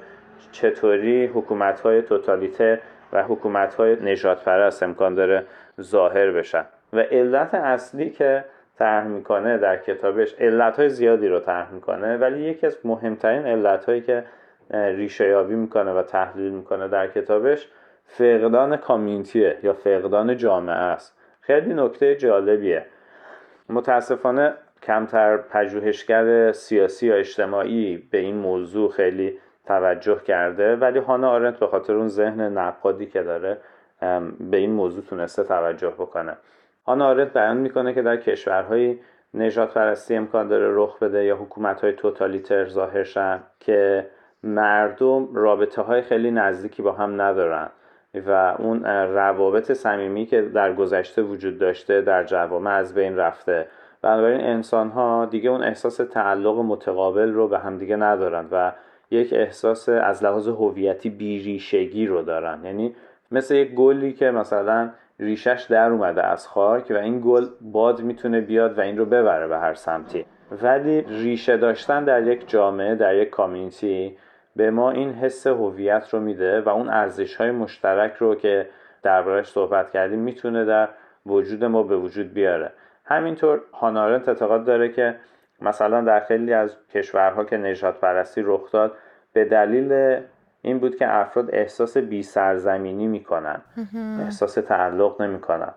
چطوری 0.52 1.26
حکومت 1.26 1.80
های 1.80 2.02
توتالیته 2.02 2.80
و 3.12 3.22
حکومت 3.22 3.74
های 3.74 3.96
نجات 4.02 4.44
پرست 4.44 4.82
امکان 4.82 5.14
داره 5.14 5.46
ظاهر 5.80 6.30
بشن. 6.30 6.64
و 6.92 6.98
علت 6.98 7.54
اصلی 7.54 8.10
که 8.10 8.44
طرح 8.78 9.06
می‌کنه 9.06 9.58
در 9.58 9.76
کتابش 9.76 10.34
علت 10.34 10.76
های 10.78 10.88
زیادی 10.88 11.28
رو 11.28 11.40
طرح 11.40 11.72
می‌کنه 11.72 12.16
ولی 12.16 12.40
یکی 12.40 12.66
از 12.66 12.78
مهمترین 12.84 13.46
علت 13.46 13.84
هایی 13.84 14.00
که 14.00 14.24
ریشه 14.70 15.28
یابی 15.28 15.54
می‌کنه 15.54 15.92
و 15.92 16.02
تحلیل 16.02 16.52
می‌کنه 16.52 16.88
در 16.88 17.06
کتابش 17.06 17.68
فقدان 18.06 18.76
کامیونیتیه 18.76 19.58
یا 19.62 19.72
فقدان 19.72 20.36
جامعه 20.36 20.76
است. 20.76 21.18
خیلی 21.40 21.74
نکته 21.74 22.16
جالبیه. 22.16 22.86
متاسفانه 23.68 24.54
کمتر 24.82 25.36
پژوهشگر 25.36 26.52
سیاسی 26.52 27.06
یا 27.06 27.14
اجتماعی 27.14 27.96
به 27.96 28.18
این 28.18 28.36
موضوع 28.36 28.90
خیلی 28.90 29.38
توجه 29.66 30.20
کرده 30.26 30.76
ولی 30.76 30.98
هانا 30.98 31.30
آرنت 31.30 31.58
به 31.58 31.66
خاطر 31.66 31.94
اون 31.94 32.08
ذهن 32.08 32.58
نقادی 32.58 33.06
که 33.06 33.22
داره 33.22 33.58
به 34.40 34.56
این 34.56 34.72
موضوع 34.72 35.04
تونسته 35.04 35.44
توجه 35.44 35.90
بکنه. 35.90 36.36
هانا 36.86 37.06
آرنت 37.06 37.32
بیان 37.32 37.56
می‌کنه 37.56 37.94
که 37.94 38.02
در 38.02 38.16
کشورهای 38.16 38.98
نجات 39.34 39.74
پرستی 39.74 40.16
امکان 40.16 40.48
داره 40.48 40.66
رخ 40.70 40.98
بده 40.98 41.24
یا 41.24 41.36
حکومت 41.36 41.80
های 41.80 41.92
توتالیتر 41.92 42.64
ظاهر 42.64 43.04
شن 43.04 43.42
که 43.60 44.06
مردم 44.42 45.34
رابطه 45.34 45.82
های 45.82 46.02
خیلی 46.02 46.30
نزدیکی 46.30 46.82
با 46.82 46.92
هم 46.92 47.20
ندارن 47.20 47.68
و 48.26 48.54
اون 48.58 48.84
روابط 48.84 49.72
صمیمی 49.72 50.26
که 50.26 50.42
در 50.42 50.72
گذشته 50.72 51.22
وجود 51.22 51.58
داشته 51.58 52.00
در 52.00 52.24
جوامع 52.24 52.70
از 52.70 52.94
بین 52.94 53.16
رفته. 53.16 53.66
بنابراین 54.06 54.40
انسان 54.40 54.90
ها 54.90 55.26
دیگه 55.26 55.50
اون 55.50 55.62
احساس 55.62 55.96
تعلق 55.96 56.58
متقابل 56.58 57.32
رو 57.32 57.48
به 57.48 57.58
همدیگه 57.58 57.96
ندارن 57.96 58.46
و 58.52 58.72
یک 59.10 59.32
احساس 59.32 59.88
از 59.88 60.24
لحاظ 60.24 60.48
هویتی 60.48 61.10
بیریشگی 61.10 62.06
رو 62.06 62.22
دارن. 62.22 62.64
یعنی 62.64 62.94
مثل 63.32 63.54
یک 63.54 63.74
گلی 63.74 64.12
که 64.12 64.30
مثلا 64.30 64.90
ریشش 65.20 65.66
در 65.70 65.90
اومده 65.90 66.22
از 66.26 66.48
خاک 66.48 66.86
و 66.90 66.96
این 66.96 67.20
گل 67.24 67.46
باد 67.60 68.00
می‌تونه 68.02 68.40
بیاد 68.40 68.78
و 68.78 68.80
این 68.80 68.98
رو 68.98 69.04
ببره 69.04 69.48
به 69.48 69.58
هر 69.58 69.74
سمتی. 69.74 70.24
ولی 70.62 71.00
ریشه 71.00 71.56
داشتن 71.56 72.04
در 72.04 72.26
یک 72.26 72.48
جامعه 72.48 72.94
در 72.94 73.14
یک 73.14 73.30
کامیونیتی 73.30 74.16
به 74.56 74.70
ما 74.70 74.90
این 74.90 75.12
حس 75.12 75.46
هویت 75.46 76.08
رو 76.12 76.20
میده 76.20 76.60
و 76.60 76.68
اون 76.68 76.88
ارزش 76.88 77.36
های 77.36 77.50
مشترک 77.50 78.14
رو 78.14 78.34
که 78.34 78.68
دربارش 79.02 79.46
صحبت 79.46 79.90
کردیم 79.90 80.18
می‌تونه 80.18 80.64
در 80.64 80.88
وجود 81.26 81.64
ما 81.64 81.82
به 81.82 81.96
وجود 81.96 82.34
بیاره. 82.34 82.72
همینطور 83.06 83.60
هانارنت 83.72 84.28
اعتقاد 84.28 84.64
داره 84.64 84.88
که 84.88 85.16
مثلا 85.60 86.00
در 86.00 86.20
خیلی 86.20 86.52
از 86.52 86.76
کشورها 86.94 87.44
که 87.44 87.56
نجات 87.56 88.00
پرستی 88.00 88.42
رخ 88.44 88.72
داد 88.72 88.92
به 89.32 89.44
دلیل 89.44 90.20
این 90.62 90.78
بود 90.78 90.96
که 90.96 91.14
افراد 91.14 91.54
احساس 91.54 91.96
بی 91.96 92.22
سرزمینی 92.22 93.06
می‌کنن. 93.06 93.60
احساس 94.20 94.54
تعلق 94.54 95.22
نمی‌کنن. 95.22 95.74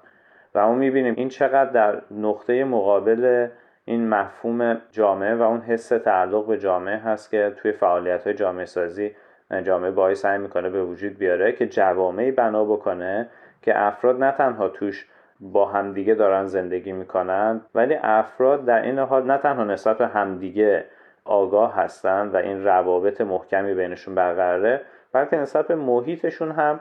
و 0.56 0.68
ما 0.68 0.74
می‌بینیم 0.74 1.14
این 1.18 1.30
چقدر 1.30 1.72
در 1.72 2.02
نقطه 2.12 2.64
مقابل 2.64 3.48
این 3.86 4.10
مفهوم 4.10 4.82
جامعه 4.92 5.36
و 5.36 5.42
اون 5.42 5.62
حس 5.62 5.88
تعلق 5.88 6.48
به 6.48 6.58
جامعه 6.58 6.98
هست 6.98 7.32
که 7.32 7.54
توی 7.58 7.72
فعالیت 7.72 8.24
های 8.24 8.34
جامعه 8.34 8.66
سازی 8.66 9.16
جامعه 9.64 9.92
باعث 9.92 10.22
سعی 10.22 10.38
می‌کنه 10.38 10.70
به 10.70 10.84
وجود 10.84 11.18
بیاره 11.18 11.52
که 11.52 11.68
جوامعی 11.68 12.32
بنا 12.32 12.66
بکنه 12.66 13.30
که 13.62 13.82
افراد 13.82 14.24
نه 14.24 14.32
تنها 14.32 14.70
توش 14.70 15.08
با 15.40 15.66
همدیگه 15.66 16.14
دارن 16.16 16.46
زندگی 16.46 16.92
می‌کنن 16.92 17.62
ولی 17.76 17.96
افراد 17.96 18.66
در 18.66 18.82
این 18.82 19.00
حال 19.00 19.24
نه 19.32 19.38
تنها 19.38 19.64
نسبت 19.64 19.98
به 19.98 20.08
همدیگه 20.08 20.86
آگاه 21.26 21.76
هستن 21.76 22.28
و 22.28 22.36
این 22.36 22.64
روابط 22.64 23.22
محکمی 23.22 23.74
بینشون 23.74 24.16
برقراره 24.16 24.82
بلکه 25.14 25.38
نسبت 25.38 25.68
به 25.68 25.76
محیطشون 25.76 26.52
هم 26.52 26.80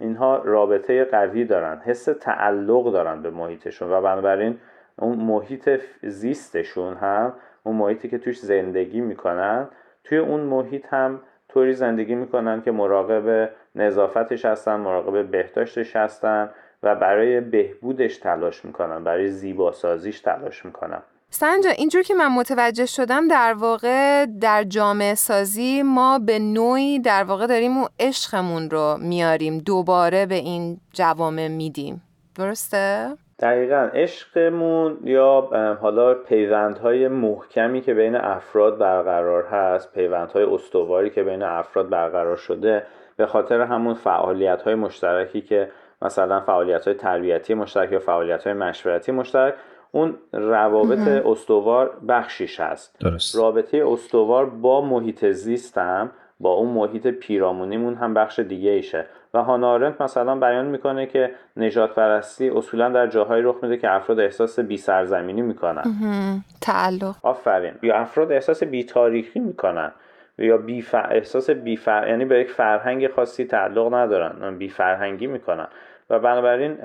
اینها 0.00 0.36
رابطه 0.36 1.04
قوی 1.04 1.44
دارن 1.44 1.80
حس 1.84 2.04
تعلق 2.04 2.92
دارن 2.92 3.22
به 3.22 3.30
محیطشون 3.30 3.92
و 3.92 4.00
بنابراین 4.00 4.58
اون 4.98 5.18
محیط 5.18 5.80
زیستشون 6.02 6.96
هم 6.96 7.32
اون 7.62 7.76
محیطی 7.76 8.08
که 8.08 8.18
توش 8.18 8.38
زندگی 8.38 9.00
می‌کنن 9.00 9.68
توی 10.04 10.18
اون 10.18 10.40
محیط 10.40 10.86
هم 10.90 11.20
طوری 11.48 11.72
زندگی 11.72 12.14
می‌کنن 12.14 12.62
که 12.62 12.72
مراقب 12.72 13.50
نظافتش 13.74 14.44
هستن 14.44 14.76
مراقب 14.76 15.30
بهداشتش 15.30 15.96
هستن 15.96 16.50
و 16.82 16.94
برای 16.94 17.40
بهبودش 17.40 18.18
تلاش 18.18 18.64
می‌کنن 18.64 19.04
برای 19.04 19.30
زیباسازیش 19.30 20.20
تلاش 20.20 20.64
می‌کنن 20.64 21.02
سنجا 21.32 21.70
اینجور 21.70 22.02
که 22.02 22.14
من 22.14 22.28
متوجه 22.28 22.86
شدم 22.86 23.28
در 23.28 23.54
واقع 23.58 24.26
در 24.40 24.64
جامعه 24.64 25.14
سازی 25.14 25.82
ما 25.82 26.18
به 26.18 26.38
نوعی 26.38 26.98
در 26.98 27.24
واقع 27.24 27.46
داریم 27.46 27.76
اون 27.76 27.88
عشقمون 28.00 28.70
رو 28.70 28.96
میاریم 29.00 29.58
دوباره 29.58 30.26
به 30.26 30.34
این 30.34 30.80
جوامع 30.92 31.48
میدیم. 31.48 32.02
درسته؟ 32.38 33.08
دقیقا. 33.38 33.90
عشقمون 33.94 34.98
یا 35.04 35.48
حالا 35.80 36.14
پیوندهای 36.14 37.08
محکمی 37.08 37.80
که 37.80 37.94
بین 37.94 38.16
افراد 38.16 38.78
برقرار 38.78 39.44
هست 39.44 39.92
پیوندهای 39.92 40.44
استواری 40.44 41.10
که 41.10 41.22
بین 41.22 41.42
افراد 41.42 41.88
برقرار 41.88 42.36
شده 42.36 42.86
به 43.16 43.26
خاطر 43.26 43.60
همون 43.60 43.94
فعالیت 43.94 44.62
های 44.62 44.74
مشترکی 44.74 45.40
که 45.40 45.70
مثلا 46.02 46.40
فعالیت 46.40 46.84
های 46.84 46.94
تربیتی 46.94 47.54
مشترک 47.54 47.92
یا 47.92 47.98
فعالیت 47.98 48.44
های 48.44 48.52
مشورتی 48.52 49.12
مشترک 49.12 49.54
اون 49.92 50.14
روابط 50.32 51.08
استوار 51.08 51.90
بخشیش 52.08 52.60
هست. 52.60 52.96
درست. 53.00 53.36
رابطه 53.36 53.84
استوار 53.86 54.46
با 54.46 54.80
محیط 54.80 55.26
زیستم 55.26 56.10
با 56.40 56.52
اون 56.52 56.68
محیط 56.68 57.06
پیرامونیمون 57.06 57.94
هم 57.94 58.14
بخش 58.14 58.38
دیگه 58.38 58.70
ایشه. 58.70 59.06
و 59.34 59.42
هانارنت 59.42 60.00
مثلا 60.00 60.34
بیان 60.34 60.66
می‌کنه 60.66 61.06
که 61.06 61.30
نجات 61.56 61.94
پرستی 61.94 62.50
اصولا 62.50 62.88
در 62.88 63.06
جاهایی 63.06 63.42
رخ 63.42 63.56
میده 63.62 63.76
که 63.76 63.92
افراد 63.92 64.20
احساس 64.20 64.60
بی 64.60 64.76
سرزمینی 64.76 65.42
می‌کنن 65.42 65.82
تعلق. 66.60 67.14
آفرین. 67.22 67.74
یا 67.82 67.96
افراد 67.96 68.32
احساس 68.32 68.62
بی 68.64 68.84
تاریخی 68.84 69.40
می‌کنن. 69.40 69.92
یا 70.38 70.56
بی 70.56 70.84
احساس 70.94 71.50
بی 71.50 71.76
فر... 71.76 72.08
یعنی 72.08 72.24
به 72.24 72.40
یک 72.40 72.50
فرهنگ 72.50 73.08
خاصی 73.08 73.44
تعلق 73.44 73.94
ندارن. 73.94 74.58
بی 74.58 74.68
فرهنگی 74.68 75.26
می‌کنن. 75.26 75.66
و 76.10 76.18
بنابراین 76.18 76.78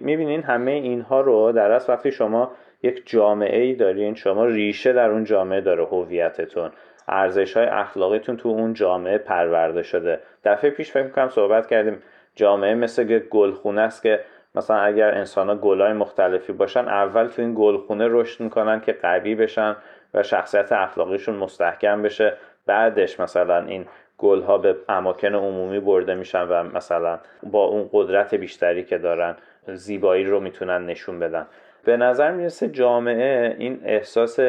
می‌بینین 0.00 0.42
همه 0.42 0.70
اینها 0.70 1.20
رو 1.20 1.52
در 1.52 1.70
از 1.70 1.90
وقتی 1.90 2.12
شما 2.12 2.52
یک 2.82 3.02
جامعه 3.06 3.60
ای 3.62 3.74
دارین 3.74 4.14
شما 4.14 4.44
ریشه 4.44 4.92
در 4.92 5.10
اون 5.10 5.24
جامعه 5.24 5.60
داره 5.60 5.84
هویتتون. 5.84 6.70
ارزش 7.08 7.56
های 7.56 7.66
اخلاقیتون 7.66 8.36
تو 8.36 8.48
اون 8.48 8.74
جامعه 8.74 9.18
پرورده 9.18 9.82
شده. 9.82 10.20
دفعه 10.44 10.70
پیش 10.70 10.92
فکر 10.92 11.02
می‌کنم 11.02 11.28
صحبت 11.28 11.66
کردیم 11.66 12.02
جامعه 12.34 12.74
مثل 12.74 13.18
گلخونه 13.18 13.80
است 13.80 14.02
که 14.02 14.20
مثلا 14.54 14.76
اگر 14.76 15.14
انسان 15.14 15.48
ها 15.48 15.54
گلای 15.54 15.92
مختلفی 15.92 16.52
باشن 16.52 16.88
اول 16.88 17.26
تو 17.26 17.42
این 17.42 17.54
گلخونه 17.56 18.06
رشد 18.08 18.42
می‌کنن 18.42 18.80
که 18.80 18.92
قوی 18.92 19.34
بشن 19.34 19.76
و 20.14 20.22
شخصیت 20.22 20.72
اخلاقیشون 20.72 21.36
مستحکم 21.36 22.02
بشه. 22.02 22.32
بعدش 22.66 23.20
مثلا 23.20 23.64
این 23.64 23.86
گل 24.18 24.42
ها 24.42 24.58
به 24.58 24.76
اماکن 24.88 25.34
عمومی 25.34 25.80
برده 25.80 26.14
میشن 26.14 26.42
و 26.42 26.62
مثلا 26.62 27.18
با 27.42 27.64
اون 27.64 27.88
قدرت 27.92 28.34
بیشتری 28.34 28.84
که 28.84 28.98
دارن 28.98 29.36
زیبایی 29.68 30.24
رو 30.24 30.40
می‌تونن 30.40 30.86
نشون 30.86 31.18
بدن. 31.18 31.46
به 31.84 31.96
نظر 31.96 32.30
می‌رسه 32.30 32.68
جامعه 32.68 33.56
این 33.58 33.80
احساس 33.84 34.40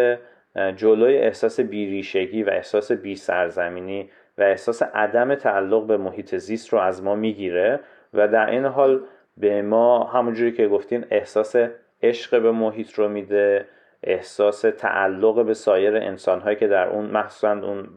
جلوی 0.75 1.17
احساس 1.17 1.59
بیریشگی 1.59 2.43
و 2.43 2.49
احساس 2.49 2.91
بی 2.91 3.15
سرزمینی 3.15 4.09
و 4.37 4.43
احساس 4.43 4.83
عدم 4.83 5.35
تعلق 5.35 5.87
به 5.87 5.97
محیط 5.97 6.35
زیست 6.35 6.73
رو 6.73 6.79
از 6.79 7.03
ما 7.03 7.15
می‌گیره 7.15 7.79
و 8.13 8.27
در 8.27 8.49
این 8.49 8.65
حال 8.65 9.01
به 9.37 9.61
ما 9.61 10.03
همونجوری 10.03 10.51
که 10.51 10.67
گفتین 10.67 11.05
احساس 11.11 11.55
عشق 12.03 12.41
به 12.41 12.51
محیط 12.51 12.93
رو 12.93 13.09
میده 13.09 13.65
احساس 14.03 14.61
تعلق 14.61 15.45
به 15.45 15.53
سایر 15.53 15.95
انسانهایی 15.95 16.55
که 16.55 16.67
در 16.67 16.87
اون 16.87 17.05
مخصوصا 17.05 17.51
اون 17.51 17.87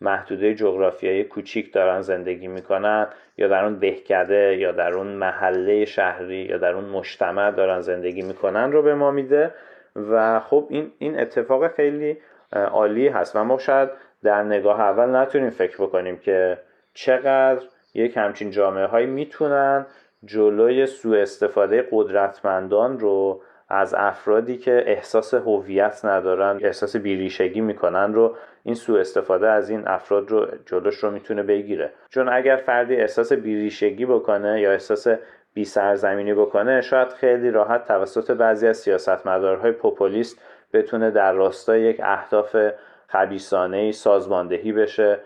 محدوده 0.00 0.54
جغرافیایی 0.54 1.24
کوچیک 1.24 1.72
دارن 1.72 2.00
زندگی 2.00 2.48
می‌کنن 2.48 3.06
یا 3.36 3.48
در 3.48 3.64
اون 3.64 3.74
دهکده 3.74 4.56
یا 4.58 4.72
در 4.72 4.92
اون 4.94 5.06
محله 5.06 5.84
شهری 5.84 6.36
یا 6.36 6.58
در 6.58 6.72
اون 6.72 6.84
مجتمع 6.84 7.50
دارن 7.50 7.80
زندگی 7.80 8.22
می‌کنن 8.22 8.72
رو 8.72 8.82
به 8.82 8.94
ما 8.94 9.10
میده 9.10 9.54
و 9.96 10.40
خب 10.40 10.66
این 10.70 10.92
این 10.98 11.20
اتفاق 11.20 11.68
خیلی 11.68 12.18
عالی 12.52 13.08
هست. 13.08 13.36
و 13.36 13.44
ما 13.44 13.58
شاید 13.58 13.90
در 14.22 14.42
نگاه 14.42 14.80
اول 14.80 15.16
نتونیم 15.16 15.50
فکر 15.50 15.76
بکنیم 15.82 16.18
که 16.18 16.58
چقدر 16.94 17.62
یک 17.94 18.16
همچین 18.16 18.50
جامعه 18.50 18.86
هایی 18.86 19.06
می‌تونن 19.06 19.86
جلوی 20.24 20.86
سوء 20.86 21.22
استفاده 21.22 21.88
قدرتمندان 21.90 22.98
رو 22.98 23.42
از 23.70 23.94
افرادی 23.94 24.56
که 24.56 24.84
احساس 24.86 25.34
هویت 25.34 26.04
ندارن 26.04 26.58
احساس 26.62 26.96
بیریشگی 26.96 27.60
می‌کنن 27.60 28.14
رو 28.14 28.36
این 28.62 28.74
سوء 28.74 29.00
استفاده 29.00 29.48
از 29.48 29.70
این 29.70 29.88
افراد 29.88 30.30
رو 30.30 30.46
جلوش 30.66 30.96
رو 30.96 31.10
می‌تونه 31.10 31.42
بگیره. 31.42 31.92
چون 32.10 32.28
اگر 32.28 32.56
فردی 32.56 32.96
احساس 32.96 33.32
بیریشگی 33.32 34.06
بکنه 34.06 34.60
یا 34.60 34.72
احساس 34.72 35.06
بی 35.54 35.64
سرزمینی 35.64 36.34
بکنه 36.34 36.80
شاید 36.80 37.08
خیلی 37.08 37.50
راحت 37.50 37.88
توسط 37.88 38.30
بعضی 38.30 38.66
از 38.66 38.76
سیاستمدارهای 38.76 39.72
پوپولیست 39.72 40.40
بتونه 40.72 41.10
در 41.10 41.32
راستای 41.32 41.80
یک 41.80 42.00
اهداف 42.04 42.56
خبیسانه 43.06 43.92
سازماندهی 43.92 44.72
بشه 44.72 45.18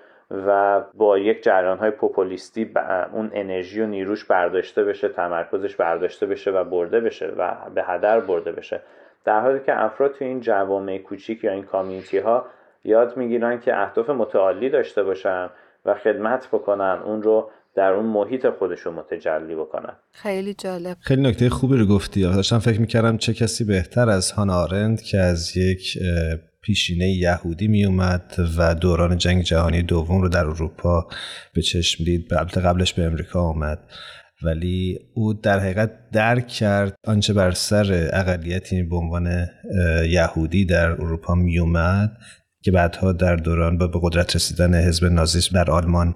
و 0.47 0.81
با 0.95 1.19
یک 1.19 1.43
جریان 1.43 1.79
های 1.79 1.91
پوپولیستی 1.91 2.71
اون 3.13 3.31
انرژی 3.35 3.81
و 3.81 3.87
نیروش 3.87 4.25
برداشته 4.25 4.85
بشه 4.85 5.09
تمرکزش 5.09 5.77
برداشته 5.77 6.27
بشه 6.27 6.51
و 6.51 6.65
برده 6.65 7.01
بشه 7.01 7.27
و 7.27 7.71
به 7.75 7.83
هدر 7.85 8.21
برده 8.21 8.53
بشه. 8.53 8.81
در 9.25 9.41
حالی 9.41 9.61
که 9.67 9.85
افراد 9.85 10.13
توی 10.13 10.27
این 10.27 10.41
جوامع 10.41 10.99
کوچیک 10.99 11.45
یا 11.45 11.53
این 11.53 11.65
کامیونیتی 11.65 12.19
ها 12.19 12.47
یاد 12.85 13.17
می‌گیرن 13.17 13.61
که 13.61 13.83
اهداف 13.83 14.11
متعالی 14.11 14.71
داشته 14.71 15.03
باشن 15.03 15.51
و 15.85 15.95
خدمت 15.95 16.49
بکنن 16.53 17.03
اون 17.05 17.23
رو 17.23 17.51
در 17.75 17.93
اون 17.93 18.07
محیط 18.07 18.49
خودشون 18.49 18.95
متجلی 18.95 19.55
بکنن. 19.55 19.93
خیلی 20.13 20.55
جالب. 20.55 20.97
خیلی 21.01 21.23
نکته 21.23 21.51
خوبی 21.51 21.77
رو 21.77 21.87
گفتی. 21.87 22.23
داشتم 22.23 22.59
فکر 22.59 22.81
می‌کردم 22.81 23.17
چه 23.17 23.35
کسی 23.35 23.65
بهتر 23.65 24.11
از 24.11 24.33
هان 24.33 24.51
آرند 24.51 25.03
که 25.03 25.19
از 25.19 25.57
یک 25.57 25.99
پیشینه 26.65 27.09
یهودی 27.09 27.69
می 27.69 27.85
اومد 27.85 28.35
و 28.59 28.75
دوران 28.75 29.17
جنگ 29.17 29.43
جهانی 29.43 29.83
دوم 29.83 30.21
رو 30.23 30.29
در 30.29 30.47
اروپا 30.47 31.09
به 31.55 31.63
چشم 31.63 32.05
دید. 32.05 32.35
البته 32.35 32.61
قبلش 32.61 32.93
به 32.93 33.03
امریکا 33.03 33.41
آمد. 33.41 33.79
ولی 34.43 34.99
او 35.15 35.35
در 35.35 35.59
حقیقت 35.59 35.91
درک 36.13 36.49
کرد 36.49 36.95
آنچه 37.07 37.33
بر 37.33 37.51
سر 37.51 38.09
اقلیتی 38.13 38.83
به 38.83 38.97
عنوان 38.97 39.47
یهودی 40.09 40.65
در 40.65 40.91
اروپا 40.91 41.35
می 41.35 41.59
اومد 41.59 42.17
که 42.63 42.71
بعدها 42.71 43.13
در 43.13 43.37
دوران 43.37 43.79
با 43.79 43.87
به 43.87 43.99
قدرت 44.03 44.37
رسیدن 44.37 44.75
حزب 44.75 45.05
نازیسم 45.05 45.65
در 45.65 45.71
آلمان 45.71 46.15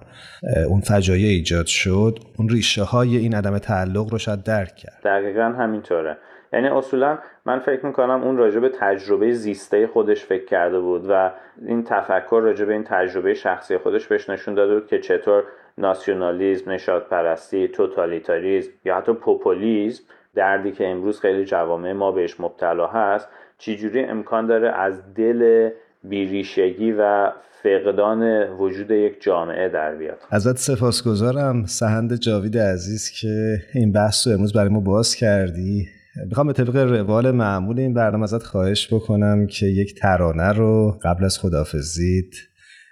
اون 0.68 0.80
فجایع 0.80 1.28
ایجاد 1.28 1.66
شد. 1.66 2.18
اون 2.36 2.48
ریشه 2.48 2.82
های 2.82 3.16
این 3.16 3.34
عدم 3.34 3.58
تعلق 3.58 4.12
رو 4.12 4.18
شاید 4.18 4.42
درک 4.42 4.76
کرد. 4.76 5.00
دقیقا 5.04 5.54
همینطوره. 5.58 6.16
یعنی 6.52 6.68
اصولا 6.68 7.18
من 7.46 7.58
فکر 7.58 7.86
می‌کنم 7.86 8.22
اون 8.22 8.36
راجع 8.36 8.60
به 8.60 8.68
تجربه 8.68 9.32
زیسته 9.32 9.86
خودش 9.86 10.24
فکر 10.24 10.44
کرده 10.44 10.80
بود 10.80 11.06
و 11.08 11.30
این 11.66 11.84
تفکر 11.84 12.40
راجع 12.44 12.64
به 12.64 12.72
این 12.72 12.84
تجربه 12.84 13.34
شخصی 13.34 13.78
خودش 13.78 14.06
بهش 14.06 14.30
نشون 14.30 14.54
داده 14.54 14.74
بود 14.74 14.86
که 14.86 14.98
چطور 14.98 15.42
ناسیونالیزم، 15.78 16.70
نشاد 16.70 17.06
پرستی، 17.10 17.68
توتالیتاریزم 17.68 18.70
یا 18.84 18.96
حتی 18.96 19.12
پوپولیزم 19.12 20.02
دردی 20.34 20.72
که 20.72 20.88
امروز 20.88 21.20
خیلی 21.20 21.44
جوامع 21.44 21.92
ما 21.92 22.12
بهش 22.12 22.40
مبتلا 22.40 22.86
هست 22.86 23.28
چجوری 23.58 24.04
امکان 24.04 24.46
داره 24.46 24.68
از 24.68 25.14
دل 25.14 25.70
بیریشگی 26.04 26.92
و 26.92 27.32
فقدان 27.62 28.48
وجود 28.50 28.90
یک 28.90 29.22
جامعه 29.22 29.68
در 29.68 29.94
بیاد؟ 29.94 30.18
ازت 30.30 30.56
سپاسگزارم 30.56 31.64
سهند 31.64 32.14
جاوید 32.14 32.58
عزیز 32.58 33.10
که 33.10 33.56
این 33.74 33.92
بحث 33.92 34.26
رو 34.26 34.32
امروز 34.32 34.52
برای 34.52 34.68
ما 34.68 34.80
باز 34.80 35.14
کردی. 35.14 35.88
می‌خوام 36.26 36.46
به 36.46 36.52
طبق 36.52 36.76
روال 36.76 37.30
معمول 37.30 37.78
این 37.78 37.94
برنامه 37.94 38.22
ازت 38.22 38.42
خواهش 38.42 38.92
بکنم 38.94 39.46
که 39.46 39.66
یک 39.66 40.00
ترانه 40.00 40.52
رو 40.52 40.98
قبل 41.02 41.24
از 41.24 41.38
خدافزید 41.38 42.34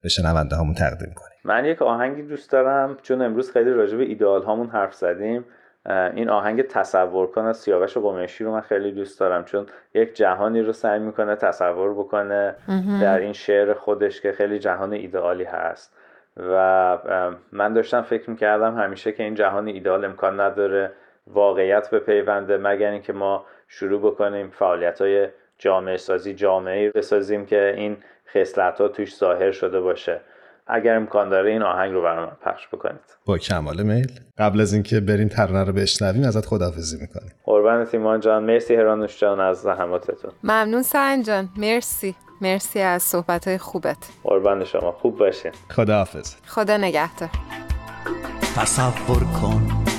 به 0.03 0.09
شنونده 0.09 0.57
هامون 0.57 0.75
تقدیم 0.75 1.13
کنیم. 1.15 1.39
من 1.45 1.65
یک 1.65 1.83
آهنگی 1.83 2.23
دوست 2.23 2.53
دارم 2.53 2.97
چون 3.03 3.23
امروز 3.23 3.53
خیلی 3.53 3.71
راجع 3.71 3.97
به 3.97 4.05
ایدئال 4.05 4.43
هامون 4.43 4.67
حرف 4.67 4.95
زدیم. 4.95 5.45
این 6.15 6.29
آهنگ 6.29 6.63
تصور 6.63 7.27
کن 7.27 7.45
از 7.45 7.57
سیاوش 7.57 7.97
قمیشی 7.97 8.45
رو 8.45 8.53
من 8.53 8.61
خیلی 8.61 8.93
دوست 8.93 9.21
دارم 9.21 9.45
چون 9.45 9.67
یک 9.95 10.15
جهانی 10.15 10.63
رو 10.63 10.73
سعی 10.73 10.99
می‌کنه 10.99 11.37
تصور 11.37 11.95
بکنه 11.95 12.55
در 13.01 13.19
این 13.19 13.33
شعر 13.33 13.75
خودش 13.75 14.21
که 14.21 14.33
خیلی 14.33 14.59
جهان 14.59 14.93
ایدئالی 14.93 15.45
هست. 15.45 15.93
و 16.37 16.99
من 17.53 17.75
داشتم 17.75 18.03
فکر 18.03 18.31
می‌کردم 18.31 18.75
همیشه 18.75 19.13
که 19.13 19.23
این 19.23 19.35
جهان 19.35 19.67
ایدئال 19.67 20.05
امکان 20.05 20.41
نداره. 20.41 20.93
واقعیت 21.27 21.91
به 21.91 21.99
پیونده 21.99 22.57
مگر 22.57 22.91
اینکه 22.91 23.13
ما 23.13 23.45
شروع 23.69 24.01
بکنیم 24.01 24.51
فعالیت 24.51 25.01
های 25.01 25.29
جامعه 25.59 25.97
سازی 25.97 26.35
جامعه 26.35 26.91
بسازیم 26.91 27.47
که 27.47 27.75
این 27.77 27.97
خصلت 28.35 28.81
ها 28.81 28.89
توش 28.89 29.17
ظاهر 29.17 29.51
شده 29.51 29.81
باشه. 29.81 30.21
اگر 30.67 30.97
امکان 30.97 31.29
داره 31.29 31.51
این 31.51 31.63
آهنگ 31.63 31.93
رو 31.93 32.03
برای 32.03 32.27
من 32.27 32.33
پخش 32.45 32.69
بکنید. 32.69 33.01
با 33.27 33.39
کمال 33.39 33.83
میل. 33.83 34.13
قبل 34.39 34.61
از 34.61 34.73
اینکه 34.73 35.01
بریم 35.01 35.29
ترانه 35.29 35.65
رو 35.65 35.73
بشنویم 35.73 36.25
ازت 36.25 36.47
خداحافظی 36.47 36.99
می‌کنیم. 37.01 37.33
قربان 37.45 37.85
تیمان 37.85 38.21
جان. 38.21 38.45
مرسی 38.45 38.75
هرانوش 38.75 39.21
جان 39.21 39.41
از 39.41 39.63
زحماتتون 39.63 40.31
ممنون 40.45 40.83
سرن 40.83 41.23
جان. 41.23 41.49
مرسی. 41.57 42.15
مرسی 42.41 42.81
از 42.81 43.03
صحبت 43.03 43.49
های 43.49 43.59
خوبت. 43.59 43.97
قربان 44.25 44.65
شما. 44.65 44.93
خوب 44.93 45.19
باشین. 45.19 45.53
خداحافظ. 45.71 46.37
خدا 46.47 46.77
نگهدار. 46.77 47.29
تصور 48.57 49.25
کن 49.41 49.86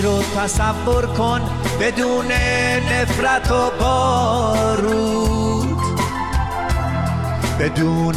جهانی 0.00 0.02
رو 0.02 0.22
تصور 0.22 1.06
کن 1.06 1.40
بدون 1.80 2.26
نفرت 2.92 3.50
و 3.50 3.70
بارود. 3.80 5.78
بدون 7.60 8.14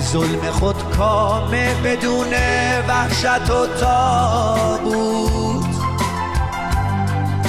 ظلم 0.00 0.50
خود 0.50 0.76
کامه 0.96 1.74
بدون 1.84 2.34
وحشت 2.88 3.50
و 3.50 3.66
تابود 3.80 5.64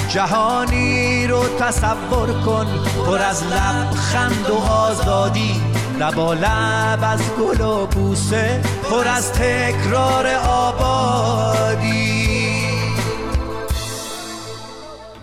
جهانی 0.08 1.26
رو 1.26 1.42
تصور 1.58 2.40
کن 2.46 2.66
پر 3.06 3.18
از 3.18 3.42
لبخند 3.42 4.50
و 4.50 4.72
آزادی. 4.72 5.62
لبا 6.00 6.34
لب 6.34 6.98
از 7.02 7.20
گل 7.40 7.60
و 7.60 7.86
بوسه 7.86 8.60
پر 8.90 9.08
از 9.08 9.32
تکرار 9.32 10.26
آبادی. 10.48 12.05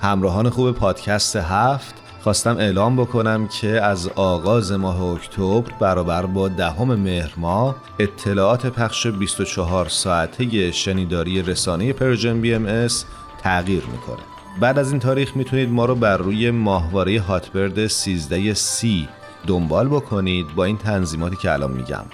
همراهان 0.03 0.49
خوب 0.49 0.71
پادکست 0.71 1.35
هفت 1.35 1.95
خواستم 2.21 2.57
اعلام 2.57 2.95
بکنم 2.95 3.47
که 3.47 3.67
از 3.67 4.07
آغاز 4.07 4.71
ماه 4.71 5.01
اکتبر 5.01 5.63
برابر 5.79 6.25
با 6.25 6.47
دهم 6.47 6.95
مهر 6.95 7.33
ماه 7.37 7.75
اطلاعات 7.99 8.65
پخش 8.65 9.07
24 9.07 9.89
ساعته 9.89 10.71
شنیداری 10.71 11.41
رسانه 11.41 11.93
Persian 11.93 12.41
BMS 12.41 13.05
تغییر 13.41 13.83
می‌کنه. 13.91 14.23
بعد 14.59 14.79
از 14.79 14.91
این 14.91 14.99
تاریخ 14.99 15.37
می‌تونید 15.37 15.69
ما 15.69 15.85
رو 15.85 15.95
بر 15.95 16.17
روی 16.17 16.51
ماهواره 16.51 17.19
Hotbird 17.19 17.87
13 17.87 18.53
سی 18.53 19.07
دنبال 19.47 19.87
بکنید 19.87 20.55
با 20.55 20.65
این 20.65 20.77
تنظیماتی 20.77 21.35
که 21.35 21.51
الان 21.51 21.71
میگم. 21.71 22.05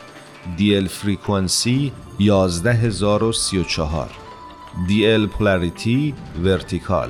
DL 0.58 0.88
frequency 0.88 1.92
11034 2.20 4.10
DL 4.88 5.28
polarity 5.38 6.14
vertical. 6.44 7.10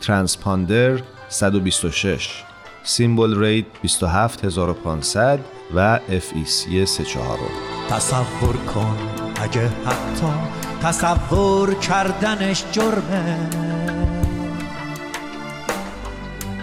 transponder 0.00 1.00
126 1.28 2.44
symbol 2.82 3.38
rate 3.38 3.66
27500 3.82 5.40
و 5.74 5.98
FEC 6.08 6.84
34 6.84 7.38
تصور 7.90 8.56
کن 8.56 8.96
اگه 9.42 9.68
حتی 9.68 10.60
تصور 10.82 11.74
کردنش 11.74 12.64
جرمه. 12.72 13.50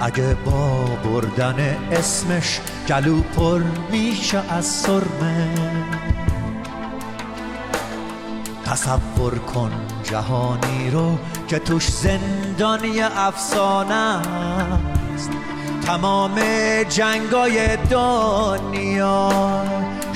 اگه 0.01 0.37
با 0.45 0.85
بردن 1.03 1.77
اسمش 1.91 2.59
گلو 2.89 3.21
پر 3.21 3.61
میشه 3.91 4.53
از 4.53 4.65
سرمه. 4.65 5.47
تصور 8.71 9.39
کن 9.39 9.71
جهانی 10.03 10.89
رو 10.91 11.17
که 11.47 11.59
توش 11.59 11.87
زندان 11.87 12.79
افسانه 13.17 13.93
است. 13.93 15.29
تمام 15.85 16.39
جنگای 16.89 17.77
دنیا 17.77 19.31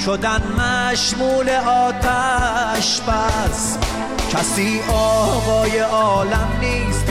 شدن 0.05 0.41
مشمول 0.57 1.49
آتش 1.49 3.01
بس. 3.01 3.77
کسی 4.31 4.79
آقای 4.89 5.79
عالم 5.79 6.49
نیست. 6.61 7.11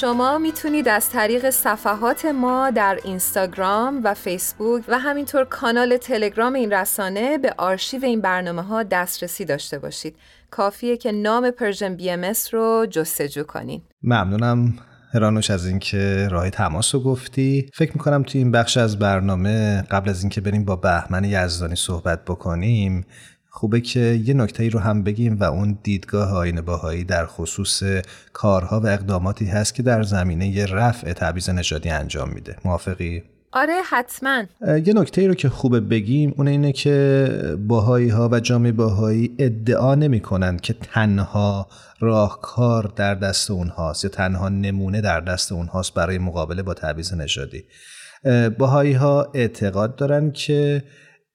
شما 0.00 0.38
می‌تونید 0.38 0.88
از 0.88 1.10
طریق 1.10 1.50
صفحات 1.50 2.24
ما 2.24 2.70
در 2.70 2.98
اینستاگرام 3.04 4.00
و 4.04 4.14
فیسبوک 4.14 4.84
و 4.88 4.98
همینطور 4.98 5.44
کانال 5.44 5.96
تلگرام 5.96 6.54
این 6.54 6.72
رسانه 6.72 7.38
به 7.38 7.54
آرشیو 7.58 8.04
این 8.04 8.20
برنامه 8.20 8.62
ها 8.62 8.82
دسترسی 8.82 9.44
داشته 9.44 9.78
باشید. 9.78 10.16
کافیه 10.50 10.96
که 10.96 11.12
نام 11.12 11.50
Persian 11.50 11.94
BMS 11.94 12.32
رو 12.52 12.86
جستجو 12.90 13.42
کنین. 13.42 13.82
ممنونم 14.02 14.74
هرانوش 15.14 15.50
از 15.50 15.66
اینکه 15.66 16.28
راه 16.30 16.50
تماس 16.50 16.94
رو 16.94 17.00
گفتی 17.00 17.70
فکر 17.74 17.92
می‌کنم 17.92 18.22
توی 18.22 18.40
این 18.40 18.50
بخش 18.50 18.76
از 18.76 18.98
برنامه 18.98 19.82
قبل 19.90 20.10
از 20.10 20.22
اینکه 20.22 20.40
بریم 20.40 20.64
با 20.64 20.76
بهمن 20.76 21.24
یزدانی 21.24 21.76
صحبت 21.76 22.24
بکنیم 22.24 23.06
خوبه 23.56 23.80
که 23.80 24.00
یه 24.00 24.34
نکته 24.34 24.62
ای 24.62 24.70
رو 24.70 24.80
هم 24.80 25.02
بگیم 25.02 25.36
و 25.40 25.44
اون 25.44 25.78
دیدگاه 25.82 26.32
آیین 26.32 26.60
بهایی 26.60 27.04
در 27.04 27.26
خصوص 27.26 27.82
کارها 28.32 28.80
و 28.80 28.86
اقداماتی 28.86 29.44
هست 29.44 29.74
که 29.74 29.82
در 29.82 30.02
زمینه 30.02 30.66
رفع 30.66 31.12
تبعیض 31.12 31.50
نژادی 31.50 31.88
انجام 31.88 32.28
میده. 32.28 32.56
موافقی؟ 32.64 33.22
آره 33.52 33.74
حتما. 33.90 34.42
یه 34.84 34.92
نکته 34.94 35.20
ای 35.20 35.28
رو 35.28 35.34
که 35.34 35.48
خوبه 35.48 35.80
بگیم 35.80 36.34
اون 36.36 36.48
اینه 36.48 36.72
که 36.72 37.28
باهایی 37.68 38.08
ها 38.08 38.28
و 38.32 38.40
جامعه 38.40 38.72
باهایی 38.72 39.34
ادعا 39.38 39.94
نمی 39.94 40.20
کنند 40.20 40.60
که 40.60 40.72
تنها 40.72 41.66
راهکار 42.00 42.92
در 42.96 43.14
دست 43.14 43.50
اونهاست 43.50 44.04
یا 44.04 44.10
تنها 44.10 44.48
نمونه 44.48 45.00
در 45.00 45.20
دست 45.20 45.52
اونهاست 45.52 45.94
برای 45.94 46.18
مقابله 46.18 46.62
با 46.62 46.74
تبعیض 46.74 47.14
نژادی. 47.14 47.64
باهایی 48.58 48.92
ها 48.92 49.30
اعتقاد 49.34 49.96
دارن 49.96 50.30
که 50.30 50.82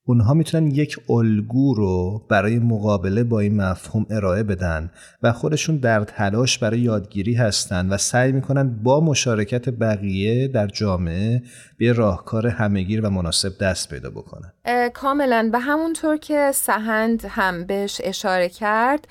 اونها 0.05 0.33
می‌تونن 0.33 0.67
یک 0.67 0.97
الگو 1.09 1.73
رو 1.73 2.21
برای 2.29 2.59
مقابله 2.59 3.23
با 3.23 3.39
این 3.39 3.61
مفهوم 3.61 4.05
ارائه 4.09 4.43
بدن 4.43 4.91
و 5.23 5.31
خودشون 5.31 5.77
در 5.77 6.03
تلاش 6.03 6.57
برای 6.57 6.79
یادگیری 6.79 7.33
هستن 7.33 7.89
و 7.89 7.97
سعی 7.97 8.31
می‌کنن 8.31 8.83
با 8.83 8.99
مشارکت 8.99 9.69
بقیه 9.69 10.47
در 10.47 10.67
جامعه 10.67 11.41
به 11.77 11.93
راهکار 11.93 12.47
همهگیر 12.47 13.05
و 13.05 13.09
مناسب 13.09 13.57
دست 13.61 13.89
پیدا 13.89 14.09
بکنن. 14.09 14.51
کاملا. 14.93 15.49
به 15.51 15.59
همونطور 15.59 16.17
که 16.17 16.51
سهند 16.53 17.25
هم 17.29 17.65
بهش 17.65 18.01
اشاره 18.03 18.49
کرد 18.49 19.07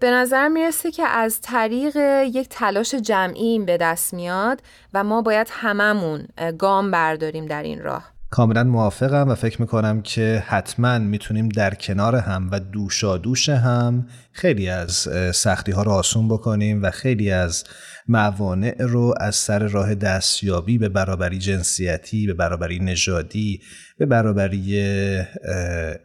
به 0.00 0.10
نظر 0.10 0.48
می‌رسه 0.48 0.90
که 0.90 1.06
از 1.06 1.40
طریق 1.40 1.96
یک 2.34 2.48
تلاش 2.50 2.94
جمعی 2.94 3.58
به 3.58 3.76
دست 3.76 4.14
میاد 4.14 4.62
و 4.94 5.04
ما 5.04 5.22
باید 5.22 5.48
هممون 5.50 6.26
گام 6.58 6.90
برداریم 6.90 7.46
در 7.46 7.62
این 7.62 7.82
راه. 7.82 8.15
کاملا 8.30 8.64
موافقم 8.64 9.28
و 9.28 9.34
فکر 9.34 9.60
می‌کنم 9.60 10.02
که 10.02 10.42
حتما 10.46 10.98
می‌تونیم 10.98 11.48
در 11.48 11.74
کنار 11.74 12.16
هم 12.16 12.48
و 12.52 12.60
دوشا 12.60 13.16
دوش 13.16 13.48
هم 13.48 14.06
خیلی 14.32 14.68
از 14.68 15.08
سختی 15.34 15.72
ها 15.72 15.82
رو 15.82 15.90
آسون 15.90 16.28
بکنیم 16.28 16.82
و 16.82 16.90
خیلی 16.90 17.30
از 17.30 17.64
موانع 18.08 18.74
رو 18.78 19.14
از 19.20 19.36
سر 19.36 19.58
راه 19.58 19.94
دستیابی 19.94 20.78
به 20.78 20.88
برابری 20.88 21.38
جنسیتی 21.38 22.26
به 22.26 22.34
برابری 22.34 22.78
نژادی 22.78 23.60
به 23.98 24.06
برابری 24.06 24.80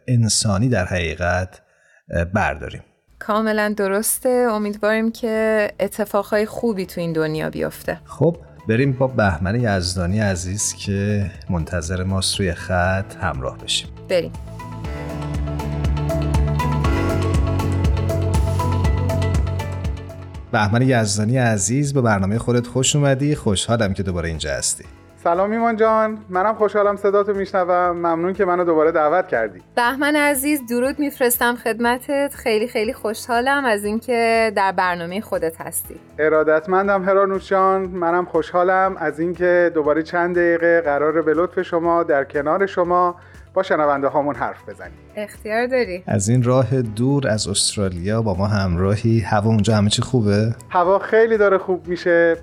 انسانی 0.08 0.68
در 0.68 0.84
حقیقت 0.84 1.62
برداریم. 2.34 2.82
کاملا 3.18 3.74
درسته. 3.76 4.28
امیدواریم 4.28 5.12
که 5.12 5.68
اتفاقهای 5.80 6.46
خوبی 6.46 6.86
تو 6.86 7.00
این 7.00 7.12
دنیا 7.12 7.50
بیفته. 7.50 8.00
خب 8.04 8.36
بریم 8.68 8.92
با 8.92 9.06
بهمن 9.06 9.60
یزدانی 9.60 10.20
عزیز 10.20 10.74
که 10.74 11.30
منتظر 11.50 12.02
ماست 12.02 12.40
روی 12.40 12.54
خط 12.54 13.14
همراه 13.20 13.58
بشیم. 13.58 13.88
بریم. 14.08 14.32
بهمن 20.52 20.82
یزدانی 20.82 21.38
عزیز 21.38 21.94
به 21.94 22.00
برنامه 22.00 22.38
خودت 22.38 22.66
خوش 22.66 22.96
اومدی. 22.96 23.34
خوشحالم 23.34 23.94
که 23.94 24.02
دوباره 24.02 24.28
اینجا 24.28 24.50
هستی. 24.50 24.84
سلام 25.24 25.50
ایمان 25.50 25.76
جان. 25.76 26.18
منم 26.28 26.54
خوشحالم 26.54 26.96
صداتو 26.96 27.32
میشنوم. 27.34 27.96
ممنون 27.96 28.32
که 28.32 28.44
منو 28.44 28.64
دوباره 28.64 28.92
دعوت 28.92 29.28
کردی. 29.28 29.58
بهمن 29.76 30.16
عزیز 30.16 30.60
درود 30.70 30.98
میفرستم 30.98 31.56
خدمتت. 31.56 32.34
خیلی 32.34 32.68
خیلی 32.68 32.92
خوشحالم 32.92 33.64
از 33.64 33.84
اینکه 33.84 34.52
در 34.56 34.72
برنامه 34.72 35.20
خودت 35.20 35.60
هستی. 35.60 35.94
ارادتمندم 36.18 37.04
هرانوش 37.04 37.48
جان 37.48 37.82
منم 37.82 38.24
خوشحالم 38.24 38.96
از 38.96 39.20
اینکه 39.20 39.70
دوباره 39.74 40.02
چند 40.02 40.36
دقیقه 40.36 40.80
قرار 40.80 41.22
به 41.22 41.34
لطف 41.34 41.62
شما 41.62 42.02
در 42.02 42.24
کنار 42.24 42.66
شما 42.66 43.16
با 43.54 43.62
شنونده 43.62 44.08
هامون 44.08 44.34
حرف 44.34 44.68
بزنیم. 44.68 44.98
اختیار 45.16 45.66
داری؟ 45.66 46.04
از 46.06 46.28
این 46.28 46.42
راه 46.42 46.82
دور 46.82 47.28
از 47.28 47.48
استرالیا 47.48 48.22
با 48.22 48.34
ما 48.34 48.46
همراهی. 48.46 49.20
هوا 49.20 49.50
اونجا 49.50 49.76
همه 49.76 49.90
چی 49.90 50.02
خوبه؟ 50.02 50.54
هوا 50.70 50.98
خیلی 50.98 51.36
داره 51.36 51.58
خوب 51.58 51.86
میشه. 51.86 52.36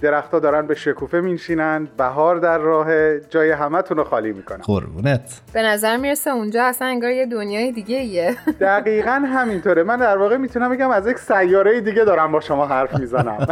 درختها 0.00 0.38
دارن 0.38 0.66
به 0.66 0.74
شکوفه 0.74 1.20
میشینن 1.20 1.88
بهار 1.98 2.36
در 2.36 2.58
راه 2.58 3.18
جای 3.18 3.50
همتون 3.50 3.96
رو 3.96 4.04
خالی 4.04 4.32
می‌کنن. 4.32 4.58
قربونت. 4.58 5.40
به 5.52 5.62
نظر 5.62 5.96
می‌رسه 5.96 6.30
اونجا 6.30 6.64
اصلا 6.64 6.88
انگار 6.88 7.10
یه 7.10 7.26
دنیای 7.26 7.72
دیگه 7.72 7.96
ایه 7.96 8.36
دقیقا 8.60 9.10
همینطوره. 9.10 9.82
من 9.82 9.96
در 9.96 10.18
واقع 10.18 10.36
می‌تونم 10.36 10.70
بگم 10.70 10.90
از 10.90 11.06
یک 11.06 11.18
سیاره 11.18 11.80
دیگه 11.80 12.04
دارم 12.04 12.32
با 12.32 12.40
شما 12.40 12.66
حرف 12.66 12.94
می‌زنم. 12.94 13.38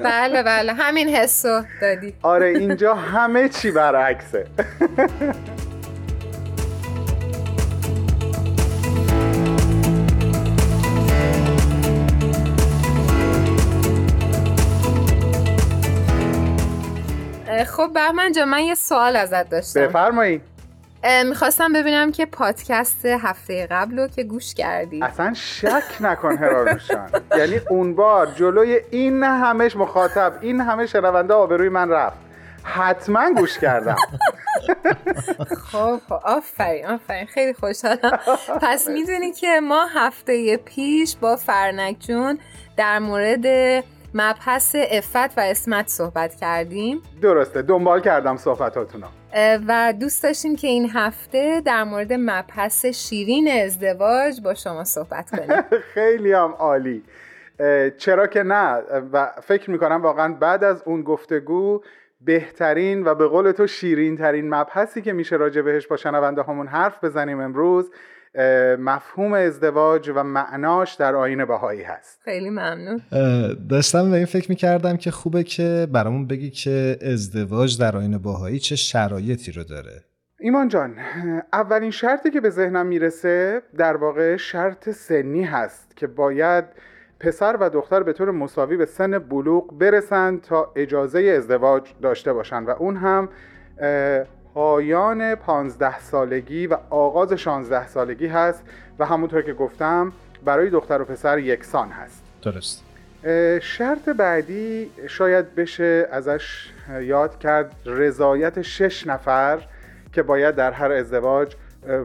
بله 0.00 0.42
بله. 0.42 0.72
همین 0.72 1.08
حسو 1.08 1.62
دادی. 1.80 2.14
آره 2.22 2.46
اینجا 2.46 2.94
همه 2.94 3.48
چی 3.48 3.70
برعکسه. 3.70 4.46
خب 17.76 17.90
بهمن 17.94 18.32
جا 18.32 18.44
من 18.44 18.62
یه 18.62 18.74
سوال 18.74 19.16
ازت 19.16 19.48
داشتم. 19.48 19.80
بفرمایید 19.80 20.42
می‌خواستم 21.24 21.72
ببینم 21.72 22.12
که 22.12 22.26
پادکست 22.26 23.06
هفته 23.06 23.66
قبل 23.66 23.98
رو 23.98 24.08
که 24.08 24.22
گوش 24.22 24.54
کردی. 24.54 25.02
اصلا 25.02 25.34
شک 25.34 25.82
نکن 26.00 26.36
هراروشان 26.36 27.10
یعنی 27.38 27.60
اون 27.70 27.94
بار 27.94 28.26
جلوی 28.26 28.80
این 28.90 29.22
همش 29.22 29.76
مخاطب 29.76 30.32
این 30.40 30.60
همه 30.60 30.86
شنونده 30.86 31.34
آبروی 31.34 31.68
من 31.68 31.90
رفت. 31.90 32.16
حتما 32.62 33.30
گوش 33.30 33.58
کردم. 33.58 33.96
خب 35.72 36.00
خب 36.08 36.12
آفرین 36.24 36.86
آفرین 36.86 37.26
خیلی 37.26 37.52
خوشحالم. 37.52 38.18
پس 38.62 38.88
می‌دونی 38.88 39.32
که 39.32 39.60
ما 39.60 39.86
هفته 39.94 40.56
پیش 40.56 41.16
با 41.16 41.36
فرنک 41.36 41.96
جون 41.98 42.38
در 42.76 42.98
مورد 42.98 43.84
مبحث 44.18 44.76
افت 44.90 45.38
و 45.38 45.40
اسمت 45.40 45.88
صحبت 45.88 46.34
کردیم. 46.34 47.02
درسته 47.22 47.62
دنبال 47.62 48.00
کردم 48.00 48.36
صحبتاتونو 48.36 49.06
و 49.68 49.94
دوست 50.00 50.22
داشتیم 50.22 50.56
که 50.56 50.66
این 50.66 50.90
هفته 50.90 51.62
در 51.64 51.84
مورد 51.84 52.12
مبحث 52.12 52.86
شیرین 52.86 53.48
ازدواج 53.48 54.40
با 54.40 54.54
شما 54.54 54.84
صحبت 54.84 55.30
کنیم. 55.30 55.62
خیلی 55.94 56.32
هم 56.32 56.54
عالی. 56.58 57.02
چرا 57.98 58.26
که 58.26 58.42
نه؟ 58.42 58.82
و 59.12 59.32
فکر 59.42 59.70
می‌کنم 59.70 60.02
واقعا 60.02 60.34
بعد 60.34 60.64
از 60.64 60.82
اون 60.86 61.02
گفتگو 61.02 61.82
بهترین 62.20 63.04
و 63.04 63.14
به 63.14 63.28
قول 63.28 63.52
تو 63.52 63.66
شیرین 63.66 64.16
ترین 64.16 64.54
مبحثی 64.54 65.02
که 65.02 65.12
میشه 65.12 65.36
راجع 65.36 65.60
بهش 65.62 65.86
با 65.86 65.96
شنونده 65.96 66.42
همون 66.42 66.66
حرف 66.66 67.04
بزنیم 67.04 67.40
امروز 67.40 67.90
مفهوم 68.78 69.32
ازدواج 69.32 70.10
و 70.14 70.22
معناش 70.22 70.94
در 70.94 71.14
آین 71.14 71.44
بهایی 71.44 71.82
هست. 71.82 72.20
خیلی 72.24 72.50
ممنون. 72.50 73.00
داشتم 73.70 74.10
به 74.10 74.16
این 74.16 74.26
فکر 74.26 74.46
می‌کردم 74.48 74.96
که 74.96 75.10
خوبه 75.10 75.42
که 75.42 75.88
برامون 75.92 76.26
بگی 76.26 76.50
که 76.50 76.98
ازدواج 77.02 77.80
در 77.80 77.96
آین 77.96 78.18
بهایی 78.18 78.58
چه 78.58 78.76
شرایطی 78.76 79.52
رو 79.52 79.64
داره. 79.64 80.04
ایمان 80.40 80.68
جان 80.68 80.96
اولین 81.52 81.90
شرطی 81.90 82.30
که 82.30 82.40
به 82.40 82.50
ذهنم 82.50 82.86
می‌رسه 82.86 83.62
در 83.78 83.96
واقع 83.96 84.36
شرط 84.36 84.90
سنی 84.90 85.44
هست 85.44 85.96
که 85.96 86.06
باید 86.06 86.64
پسر 87.20 87.56
و 87.60 87.70
دختر 87.70 88.02
به 88.02 88.12
طور 88.12 88.30
مساوی 88.30 88.76
به 88.76 88.86
سن 88.86 89.18
بلوغ 89.18 89.78
برسند 89.78 90.40
تا 90.40 90.72
اجازه 90.76 91.20
ازدواج 91.20 91.82
داشته 92.02 92.32
باشند 92.32 92.68
و 92.68 92.70
اون 92.70 92.96
هم 92.96 93.28
پایان 94.56 95.34
15 95.34 95.98
سالگی 95.98 96.66
و 96.66 96.76
آغاز 96.90 97.32
16 97.32 97.88
سالگی 97.88 98.26
هست 98.26 98.62
و 98.98 99.06
همونطور 99.06 99.42
که 99.42 99.52
گفتم 99.52 100.12
برای 100.44 100.70
دختر 100.70 101.02
و 101.02 101.04
پسر 101.04 101.38
یکسان 101.38 101.88
هست. 101.88 102.22
درست. 102.42 102.84
شرط 103.60 104.08
بعدی 104.08 104.90
شاید 105.06 105.54
بشه 105.54 106.08
ازش 106.10 106.70
یاد 107.00 107.38
کرد 107.38 107.76
رضایت 107.86 108.62
شش 108.62 109.06
نفر 109.06 109.58
که 110.12 110.22
باید 110.22 110.54
در 110.54 110.70
هر 110.70 110.92
ازدواج 110.92 111.56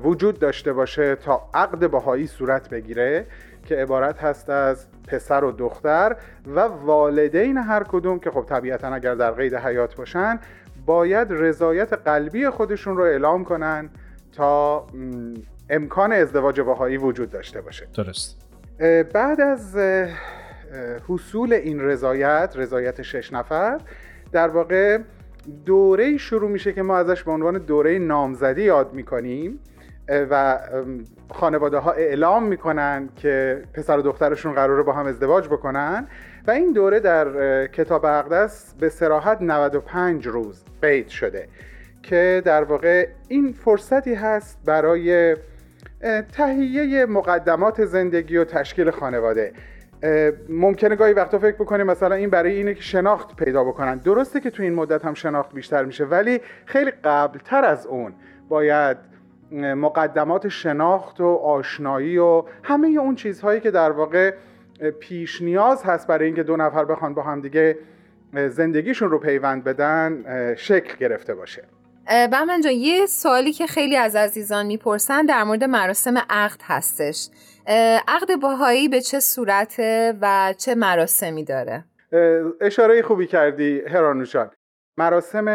وجود 0.03 0.39
داشته 0.39 0.73
باشه 0.73 1.15
تا 1.15 1.49
عقد 1.53 1.87
باهایی 1.87 2.27
صورت 2.27 2.69
بگیره 2.69 3.25
که 3.65 3.75
عبارت 3.75 4.19
هست 4.19 4.49
از 4.49 4.85
پسر 5.07 5.43
و 5.43 5.51
دختر 5.51 6.15
و 6.55 6.59
والدین 6.59 7.57
هر 7.57 7.83
کدوم 7.83 8.19
که 8.19 8.31
خب 8.31 8.45
طبیعتا 8.49 8.87
اگر 8.87 9.15
در 9.15 9.31
قید 9.31 9.55
حیات 9.55 9.95
باشن 9.95 10.39
باید 10.91 11.27
رضایت 11.31 11.93
قلبی 11.93 12.49
خودشون 12.49 12.97
رو 12.97 13.03
اعلام 13.03 13.43
کنن 13.43 13.89
تا 14.31 14.87
امکان 15.69 16.11
ازدواج 16.13 16.61
باهایی 16.61 16.97
وجود 16.97 17.29
داشته 17.29 17.61
باشه. 17.61 17.87
درست. 17.95 18.41
بعد 19.13 19.41
از 19.41 19.77
حصول 21.09 21.53
این 21.53 21.79
رضایت 21.81 22.53
رضایت 22.55 23.01
شش 23.01 23.33
نفر 23.33 23.79
در 24.31 24.47
واقع 24.47 24.97
دوره 25.65 26.17
شروع 26.17 26.49
میشه 26.49 26.73
که 26.73 26.81
ما 26.81 26.97
ازش 26.97 27.23
به 27.23 27.31
عنوان 27.31 27.57
دوره 27.57 27.99
نامزدی 27.99 28.63
یاد 28.63 28.93
می‌کنیم 28.93 29.59
و 30.09 30.59
خانواده 31.29 31.77
ها 31.77 31.91
اعلام 31.91 32.43
می‌کنن 32.43 33.09
که 33.15 33.63
پسر 33.73 33.97
و 33.97 34.01
دخترشون 34.01 34.53
قراره 34.53 34.83
با 34.83 34.93
هم 34.93 35.05
ازدواج 35.05 35.47
بکنن. 35.47 36.07
و 36.47 36.51
این 36.51 36.73
دوره 36.73 36.99
در 36.99 37.67
کتاب 37.67 38.05
اقدس 38.05 38.73
به 38.79 38.89
سراحت 38.89 39.41
95 39.41 40.27
روز 40.27 40.63
قید 40.81 41.07
شده 41.07 41.47
که 42.03 42.41
در 42.45 42.63
واقع 42.63 43.07
این 43.27 43.53
فرصتی 43.53 44.13
هست 44.13 44.59
برای 44.65 45.35
تهیه 46.31 47.05
مقدمات 47.05 47.85
زندگی 47.85 48.37
و 48.37 48.43
تشکیل 48.43 48.91
خانواده. 48.91 49.53
ممکنه 50.49 50.95
گاهی 50.95 51.13
وقتا 51.13 51.39
فکر 51.39 51.55
بکنیم 51.55 51.85
مثلا 51.85 52.15
این 52.15 52.29
برای 52.29 52.55
اینه 52.55 52.73
که 52.73 52.81
شناخت 52.81 53.35
پیدا 53.35 53.63
بکنن. 53.63 53.97
درسته 53.97 54.39
که 54.39 54.49
تو 54.49 54.63
این 54.63 54.73
مدت 54.73 55.05
هم 55.05 55.13
شناخت 55.13 55.53
بیشتر 55.53 55.85
میشه 55.85 56.05
ولی 56.05 56.41
خیلی 56.65 56.91
قبلتر 56.91 57.65
از 57.65 57.85
اون 57.85 58.13
باید 58.49 58.97
مقدمات 59.51 60.47
شناخت 60.47 61.21
و 61.21 61.27
آشنایی 61.27 62.17
و 62.17 62.43
همه 62.63 62.87
اون 62.87 63.15
چیزهایی 63.15 63.59
که 63.59 63.71
در 63.71 63.91
واقع 63.91 64.33
پیش 64.89 65.41
نیاز 65.41 65.83
هست 65.83 66.07
برای 66.07 66.25
اینکه 66.25 66.43
دو 66.43 66.57
نفر 66.57 66.85
بخوان 66.85 67.13
با 67.13 67.23
هم 67.23 67.41
دیگه 67.41 67.77
زندگیشون 68.33 69.09
رو 69.09 69.19
پیوند 69.19 69.63
بدن 69.63 70.23
شکل 70.55 70.97
گرفته 70.97 71.35
باشه. 71.35 71.63
بهمن 72.07 72.61
جان 72.61 72.73
یه 72.73 73.05
سوالی 73.05 73.53
که 73.53 73.67
خیلی 73.67 73.97
از 73.97 74.15
عزیزان 74.15 74.65
می‌پرسن 74.65 75.25
در 75.25 75.43
مورد 75.43 75.63
مراسم 75.63 76.17
عقد 76.29 76.61
هستش. 76.63 77.29
عقد 78.07 78.35
باهایی 78.41 78.89
به 78.89 79.01
چه 79.01 79.19
صورته 79.19 80.13
و 80.21 80.53
چه 80.57 80.75
مراسمی 80.75 81.43
داره؟ 81.43 81.83
اشاره 82.61 83.01
خوبی 83.01 83.27
کردی 83.27 83.81
هرانوشان 83.81 84.51
مراسم 84.97 85.49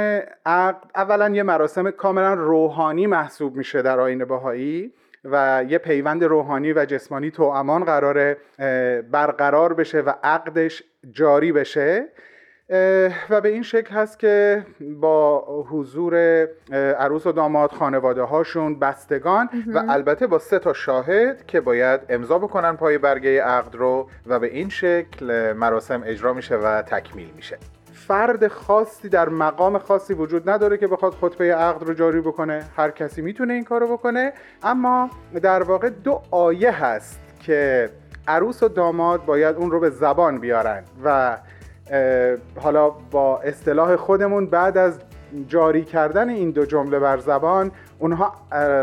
عقد 0.47 0.91
اولا 0.95 1.29
یه 1.29 1.43
مراسم 1.43 1.91
کاملا 1.91 2.35
روحانی 2.35 3.07
محسوب 3.07 3.57
میشه 3.57 3.83
در 3.83 4.01
آین 4.01 4.25
باهایی 4.25 4.93
و 5.31 5.65
یه 5.69 5.79
پیوند 5.79 6.25
روحانی 6.25 6.73
و 6.73 6.85
جسمانی 6.85 7.31
تو 7.31 7.43
امان 7.43 7.85
قراره 7.85 8.37
برقرار 9.11 9.75
بشه 9.75 10.01
و 10.01 10.13
عقدش 10.23 10.83
جاری 11.11 11.53
بشه. 11.53 12.09
و 13.31 13.41
به 13.41 13.49
این 13.49 13.63
شکل 13.63 13.95
هست 13.95 14.19
که 14.19 14.67
با 15.01 15.45
حضور 15.71 16.17
عروس 16.73 17.27
و 17.27 17.33
داماد 17.33 17.71
خانواده 17.71 18.23
هاشون 18.23 18.79
بستگان 18.79 19.49
و 19.75 19.85
البته 19.89 20.27
با 20.27 20.39
سه 20.39 20.59
تا 20.59 20.73
شاهد 20.73 21.47
که 21.47 21.61
باید 21.61 22.01
امضا 22.09 22.39
بکنن 22.39 22.77
پای 22.77 22.99
برگه 22.99 23.43
عقد 23.43 23.75
رو 23.75 24.11
و 24.27 24.39
به 24.39 24.47
این 24.47 24.69
شکل 24.69 25.53
مراسم 25.53 26.03
اجرا 26.07 26.33
میشه 26.33 26.57
و 26.57 26.83
تکمیل 26.83 27.31
میشه. 27.37 27.59
فرد 28.07 28.49
خاصی 28.49 29.09
در 29.09 29.29
مقام 29.29 29.79
خاصی 29.79 30.15
وجود 30.15 30.51
نداره 30.51 30.77
که 30.77 30.87
بخواد 30.87 31.15
خطبه 31.15 31.55
عقد 31.55 31.83
رو 31.83 31.95
جاری 31.95 32.21
بکنه. 32.21 32.65
هر 32.77 32.91
کسی 32.91 33.23
می‌تونه 33.23 33.53
این 33.53 33.65
کارو 33.65 33.97
بکنه. 33.97 34.33
اما 34.63 35.11
در 35.43 35.63
واقع 35.63 35.89
دو 35.89 36.23
آیه 36.31 36.85
هست 36.85 37.21
که 37.41 37.91
عروس 38.29 38.63
و 38.63 38.69
داماد 38.69 39.25
باید 39.25 39.57
اون 39.57 39.71
رو 39.71 39.81
به 39.81 39.91
زبان 39.91 40.39
بیارن 40.39 40.83
و 41.05 41.39
حالا 42.61 42.91
با 42.91 43.41
اصطلاح 43.41 43.97
خودمون 43.97 44.47
بعد 44.47 44.79
از 44.79 45.01
جاری 45.49 45.85
کردن 45.85 46.29
این 46.29 46.51
دو 46.51 46.65
جمله 46.65 46.99
بر 46.99 47.19
زبان 47.19 47.71
اونها 47.99 48.33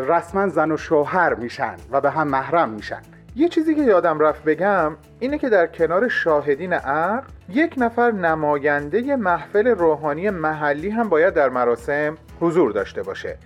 رسما 0.08 0.48
زن 0.48 0.72
و 0.72 0.78
شوهر 0.78 1.34
میشن 1.34 1.76
و 1.92 2.02
به 2.02 2.10
هم 2.10 2.28
محرم 2.28 2.70
میشن. 2.70 3.02
یه 3.36 3.50
چیزی 3.50 3.76
که 3.76 3.82
یادم 3.82 4.20
رفت 4.20 4.44
بگم 4.44 4.98
اینه 5.20 5.38
که 5.38 5.50
در 5.50 5.68
کنار 5.68 6.08
شاهدین 6.08 6.74
عقل 6.74 7.28
یک 7.50 7.74
نفر 7.78 8.12
نماینده 8.12 9.16
محفل 9.16 9.68
روحانی 9.68 10.30
محلی 10.30 10.90
هم 10.90 11.10
باید 11.10 11.34
در 11.34 11.50
مراسم 11.50 12.18
حضور 12.40 12.72
داشته 12.72 13.04
باشه. 13.04 13.38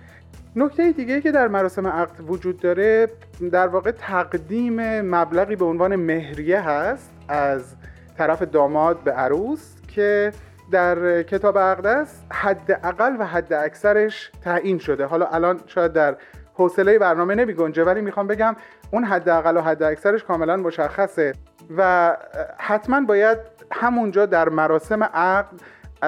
نکته 0.56 0.92
دیگه 0.92 1.20
که 1.20 1.32
در 1.32 1.48
مراسم 1.48 1.86
عقد 1.86 2.30
وجود 2.30 2.60
داره 2.60 3.08
در 3.52 3.68
واقع 3.68 3.90
تقدیم 3.90 5.00
مبلغی 5.00 5.56
به 5.56 5.64
عنوان 5.64 5.96
مهریه 5.96 6.60
هست 6.60 7.10
از 7.28 7.74
طرف 8.18 8.42
داماد 8.42 8.98
به 9.04 9.12
عروس 9.12 9.74
که 9.88 10.32
در 10.70 11.22
کتاب 11.22 11.56
است 11.56 12.26
حد 12.30 12.80
اقل 12.84 13.16
و 13.18 13.26
حد 13.26 13.52
اکثرش 13.52 14.32
تعیین 14.44 14.78
شده. 14.78 15.04
حالا 15.04 15.26
الان 15.26 15.60
شاید 15.66 15.92
در 15.92 16.16
حوصله 16.54 16.98
برنامه 16.98 17.34
نمی 17.34 17.54
گنجه 17.54 17.84
ولی 17.84 18.00
می‌خوام 18.00 18.26
بگم 18.26 18.56
اون 18.90 19.04
حد 19.04 19.28
اقل 19.28 19.56
و 19.56 19.60
حد 19.60 19.82
اکثرش 19.82 20.24
کاملا 20.24 20.56
مشخصه 20.56 21.32
و 21.76 22.16
حتما 22.58 23.00
باید 23.00 23.38
همونجا 23.72 24.26
در 24.26 24.48
مراسم 24.48 25.02
عقد 25.02 25.60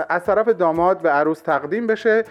از 0.09 0.25
طرف 0.25 0.49
داماد 0.49 1.03
به 1.03 1.11
عروس 1.11 1.41
تقدیم 1.41 1.87
بشه 1.87 2.25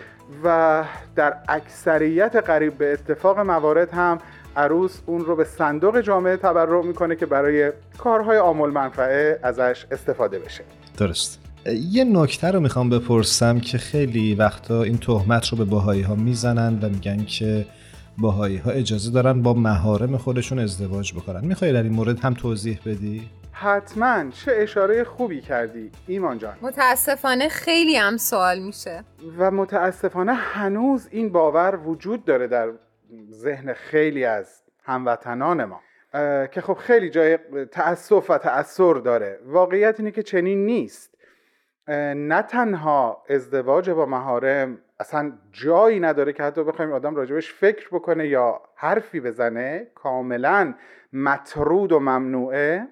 و 0.44 0.84
در 1.16 1.34
اکثریت 1.48 2.36
قریب 2.36 2.78
به 2.78 2.94
اتفاق 2.94 3.40
موارد 3.40 3.90
هم 3.92 4.18
عروس 4.56 5.00
اون 5.06 5.26
رو 5.26 5.36
به 5.36 5.44
صندوق 5.44 6.02
جامعه 6.02 6.38
تبرع 6.38 6.84
می‌کنه 6.84 7.16
که 7.16 7.26
برای 7.26 7.72
کارهای 7.98 8.38
آمول 8.38 8.70
منفعه 8.70 9.40
ازش 9.44 9.86
استفاده 9.92 10.40
بشه. 10.40 10.64
درست. 10.98 11.40
یه 11.66 12.04
نکته 12.04 12.52
رو 12.52 12.60
می‌خوام 12.60 12.90
بپرسم 12.90 13.60
که 13.60 13.78
خیلی 13.78 14.36
وقتا 14.36 14.84
این 14.84 14.98
تهمت 14.98 15.48
رو 15.48 15.58
به 15.58 15.66
باهایی 15.66 16.02
ها 16.02 16.16
می‌زنن 16.16 16.80
و 16.82 16.90
میگن 16.90 17.26
که 17.26 17.66
باهایی 18.22 18.58
ها 18.58 18.72
اجازه 18.72 19.12
دارن 19.12 19.42
با 19.42 19.54
مهارم 19.54 20.18
خودشون 20.18 20.60
ازدواج 20.60 21.14
بکنن. 21.14 21.46
می‌خوای 21.46 21.74
در 21.74 21.84
این 21.84 21.94
مورد 21.94 22.20
هم 22.20 22.34
توضیح 22.34 22.80
بدی؟ 22.86 23.30
حتما. 23.52 24.30
چه 24.30 24.52
اشاره 24.56 25.04
خوبی 25.04 25.42
کردی 25.42 25.92
ایمان 26.08 26.38
جان. 26.38 26.54
متاسفانه 26.62 27.50
خیلی 27.50 27.96
هم 27.96 28.18
سوال 28.18 28.60
میشه. 28.60 29.04
و 29.38 29.52
متاسفانه 29.52 30.34
هنوز 30.34 31.08
این 31.12 31.32
باور 31.32 31.80
وجود 31.86 32.26
داره 32.26 32.48
در 32.48 32.70
ذهن 33.32 33.74
خیلی 33.74 34.26
از 34.26 34.62
هموطنان 34.84 35.66
ما. 35.66 35.80
که 36.48 36.62
خب 36.62 36.74
خیلی 36.74 37.10
جای 37.10 37.38
تأسف 37.72 38.30
و 38.30 38.38
تأثیر 38.38 38.94
داره. 38.94 39.40
واقعیت 39.46 40.00
اینه 40.00 40.12
که 40.12 40.24
چنین 40.24 40.66
نیست. 40.66 41.16
نه 41.88 42.42
تنها 42.42 43.24
ازدواج 43.30 43.90
با 43.90 44.06
مهارم 44.06 44.78
اصلا 45.00 45.32
جایی 45.52 46.00
نداره 46.00 46.34
که 46.34 46.44
حتی 46.44 46.64
بخوایم 46.64 46.92
آدم 46.92 47.16
راجبش 47.16 47.54
فکر 47.54 47.88
بکنه 47.92 48.28
یا 48.28 48.62
حرفی 48.76 49.20
بزنه 49.20 49.88
کاملا 49.96 50.74
مطرود 51.14 51.92
و 51.92 52.00
ممنوعه. 52.00 52.88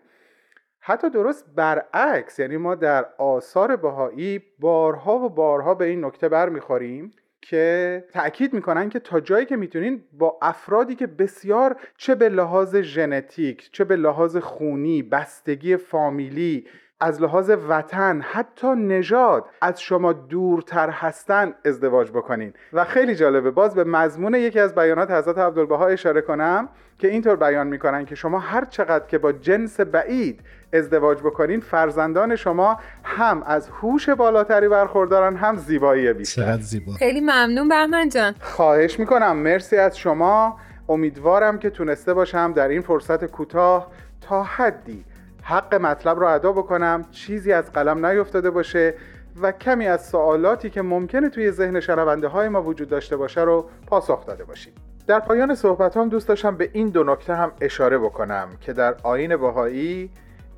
حتی 0.80 1.10
درست 1.10 1.45
برعکس 1.55 2.39
یعنی 2.39 2.58
ما 2.58 2.76
در 2.76 3.05
آثار 3.18 3.76
بهایی 3.76 4.41
بارها 4.60 5.20
و 5.20 5.30
بارها 5.30 5.74
به 5.74 5.86
این 5.86 6.05
نکته 6.05 6.30
برمیخوریم 6.30 7.12
که 7.41 8.03
تاکید 8.14 8.53
می‌کنن 8.53 8.89
که 8.89 8.99
تا 8.99 9.20
جایی 9.20 9.45
که 9.45 9.55
می‌تونین 9.55 10.03
با 10.14 10.38
افرادی 10.41 10.95
که 10.95 11.08
بسیار 11.08 11.76
چه 11.97 12.16
به 12.16 12.30
لحاظ 12.30 12.76
ژنتیک 12.76 13.70
چه 13.72 13.84
به 13.84 13.95
لحاظ 13.95 14.38
خونی 14.38 15.03
بستگی 15.03 15.78
فامیلی 15.78 16.68
از 17.00 17.22
لحاظ 17.22 17.52
وطن 17.70 18.22
حتی 18.22 18.68
نژاد 18.68 19.45
از 19.62 19.82
شما 19.82 20.14
دورتر 20.14 20.89
هستن 20.89 21.54
ازدواج 21.66 22.12
بکنین. 22.12 22.54
و 22.74 22.84
خیلی 22.86 23.16
جالبه 23.16 23.52
باز 23.52 23.76
به 23.76 23.84
مضمون 23.84 24.36
یکی 24.36 24.60
از 24.60 24.76
بیانات 24.76 25.12
حضرت 25.12 25.38
عبدالبها 25.38 25.88
اشاره 25.88 26.22
کنم 26.22 26.70
که 27.00 27.08
اینطور 27.08 27.36
بیان 27.36 27.68
می‌کنن 27.68 28.06
که 28.06 28.16
شما 28.16 28.39
هر 28.39 28.66
چقدر 28.66 29.06
که 29.06 29.18
با 29.18 29.32
جنس 29.32 29.80
بعید 29.80 30.39
ازدواج 30.74 31.18
بکنین 31.18 31.60
فرزندان 31.60 32.36
شما 32.36 32.80
هم 33.04 33.43
از 33.43 33.70
هوش 33.70 34.10
بالاتری 34.10 34.68
برخوردارن 34.68 35.36
هم 35.36 35.56
زیبایی 35.56 36.14
بیشتر. 36.14 36.58
زیبا. 36.58 36.93
خیلی 36.93 37.22
ممنون 37.22 37.70
بهمن 37.70 38.10
جان. 38.10 38.36
خواهش 38.41 39.00
می‌کنم. 39.00 39.38
مرسی 39.38 39.78
از 39.78 39.98
شما. 39.98 40.60
امیدوارم 40.89 41.60
که 41.60 41.70
تونسته 41.70 42.14
باشم 42.14 42.54
در 42.54 42.68
این 42.68 42.82
فرصت 42.82 43.26
کوتاه 43.26 43.91
تا 44.22 44.43
حدی 44.43 45.06
حق 45.48 45.76
مطلب 45.76 46.20
رو 46.20 46.28
ادا 46.28 46.52
بکنم 46.52 47.06
چیزی 47.12 47.54
از 47.54 47.72
قلم 47.72 48.06
نیفتاده 48.06 48.50
باشه 48.50 48.93
و 49.41 49.52
کمی 49.52 49.88
از 49.88 50.06
سوالاتی 50.06 50.70
که 50.70 50.82
ممکنه 50.82 51.30
توی 51.30 51.52
ذهن 51.52 51.80
شنونده 51.80 52.28
های 52.28 52.50
ما 52.50 52.64
وجود 52.64 52.89
داشته 52.89 53.18
باشه 53.18 53.41
رو 53.41 53.70
پاسخ 53.88 54.26
داده 54.26 54.43
باشیم. 54.43 54.74
در 55.08 55.20
پایان 55.20 55.56
صحبت 55.56 55.98
هم 55.98 56.10
دوست 56.10 56.28
داشتم 56.28 56.56
به 56.56 56.70
این 56.74 56.89
دو 56.89 57.04
نکته 57.04 57.36
هم 57.36 57.52
اشاره 57.62 57.98
بکنم 57.98 58.50
که 58.62 58.74
در 58.74 58.95
آین 59.04 59.38
بهایی 59.38 60.12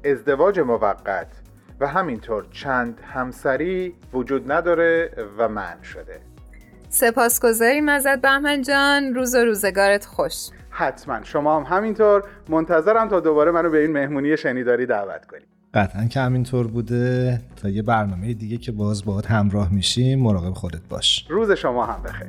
ازدواج 0.05 0.59
موقت 0.59 1.27
و 1.79 1.87
همینطور 1.87 2.45
چند 2.51 2.99
همسری 3.13 3.95
وجود 4.13 4.51
نداره 4.51 5.11
و 5.37 5.49
من 5.49 5.81
شده. 5.83 6.19
سپاسگزاریم 6.89 7.89
ازت 7.89 8.21
بهمن 8.21 8.61
جان. 8.61 9.13
روز 9.15 9.35
و 9.35 9.37
روزگارت 9.37 10.05
خوش. 10.05 10.49
حتما. 10.79 11.23
شما 11.23 11.59
هم 11.59 11.77
همینطور. 11.77 12.23
منتظرم 12.49 13.09
تا 13.09 13.19
دوباره 13.19 13.51
منو 13.51 13.69
به 13.69 13.81
این 13.81 13.91
مهمونی 13.91 14.37
شنیداری 14.37 14.85
دعوت 14.85 15.25
کنیم 15.25 15.47
قطعا 15.73 16.05
که 16.05 16.19
همینطور 16.19 16.67
بوده. 16.67 17.41
تا 17.55 17.69
یه 17.69 17.81
برنامه 17.81 18.33
دیگه 18.33 18.57
که 18.57 18.71
باز 18.71 19.05
باهات 19.05 19.31
همراه 19.31 19.73
میشیم 19.73 20.19
مراقب 20.19 20.53
خودت 20.53 20.81
باش. 20.89 21.25
روز 21.29 21.51
شما 21.51 21.85
هم 21.85 22.03
بخیر. 22.03 22.27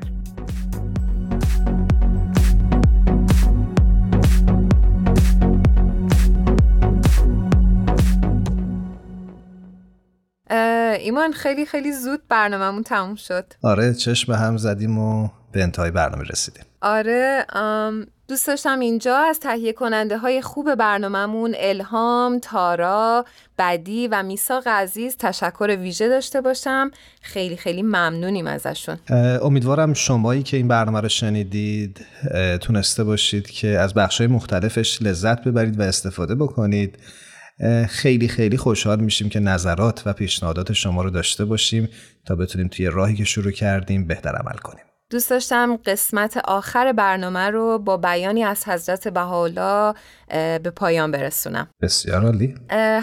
ایمان 11.01 11.33
خیلی 11.33 11.67
خیلی 11.67 11.93
زود 11.93 12.21
برنامهمون 12.29 12.83
تموم 12.83 13.15
شد. 13.15 13.53
آره 13.63 13.95
چشم 13.95 14.33
هم 14.33 14.57
زدیم 14.57 14.99
و 14.99 15.29
به 15.53 15.63
انتهای 15.63 15.91
برنامه 15.91 16.25
رسیدیم. 16.25 16.65
آره 16.83 17.47
دوست 18.31 18.47
داشتم 18.47 18.81
اینجا 18.81 19.17
از 19.17 19.41
تهیه 19.41 19.73
کننده 19.73 20.19
های 20.19 20.43
خوب 20.43 20.75
برنامهمون 20.75 21.55
الهام، 21.59 22.39
تارا، 22.39 23.25
بدی 23.59 24.09
و 24.09 24.23
میساق 24.23 24.69
عزیز 24.69 25.17
تشکر 25.17 25.77
ویژه 25.81 26.09
داشته 26.09 26.41
باشم. 26.41 26.91
خیلی 27.23 27.57
خیلی 27.57 27.83
ممنونیم 27.83 28.47
ازشون. 28.47 28.99
امیدوارم 29.43 29.95
شمایی 29.95 30.43
که 30.43 30.57
این 30.57 30.69
برنامه 30.69 31.01
رو 31.01 31.09
شنیدید 31.09 32.07
تونسته 32.61 33.05
باشید 33.05 33.51
که 33.51 33.69
از 33.69 33.95
بخشای 33.95 34.27
مختلفش 34.27 35.03
لذت 35.03 35.45
ببرید 35.45 35.81
و 35.81 35.83
استفاده 35.83 36.35
بکنید. 36.35 36.99
خیلی 37.89 38.29
خیلی 38.29 38.57
خوشحال 38.57 39.01
میشیم 39.01 39.29
که 39.29 39.41
نظرات 39.41 40.03
و 40.07 40.13
پیشنهادات 40.13 40.73
شما 40.73 41.03
رو 41.03 41.11
داشته 41.11 41.45
باشیم 41.45 41.89
تا 42.27 42.35
بتونیم 42.35 42.69
توی 42.69 42.87
راهی 42.87 43.17
که 43.17 43.25
شروع 43.25 43.53
کردیم 43.53 44.07
بهتر 44.07 44.37
عمل 44.37 44.57
کنیم. 44.57 44.85
دوست 45.11 45.31
داشتم 45.31 45.77
قسمت 45.77 46.37
آخر 46.37 46.93
برنامه 46.93 47.51
رو 47.51 47.79
با 47.79 47.97
بیانی 47.97 48.45
از 48.45 48.69
حضرت 48.69 49.09
بهاءالله 49.09 49.95
به 50.59 50.73
پایان 50.77 51.11
برسونم. 51.11 51.69
بسیار 51.83 52.25
عالی. 52.25 52.55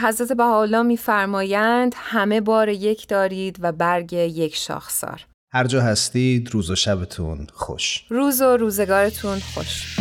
حضرت 0.01 0.31
بهاءالله 0.31 0.81
میفرمایند 0.81 1.95
همه 1.97 2.41
بار 2.41 2.69
یک 2.69 3.07
دارید 3.07 3.57
و 3.59 3.71
برگ 3.71 4.13
یک 4.13 4.55
شاخسار. 4.55 5.25
هر 5.53 5.67
جا 5.67 5.81
هستید 5.81 6.49
روز 6.51 6.71
و 6.71 6.75
شبتون 6.75 7.47
خوش. 7.53 8.05
روز 8.09 8.41
و 8.41 8.57
روزگارتون 8.57 9.39
خوش. 9.39 9.97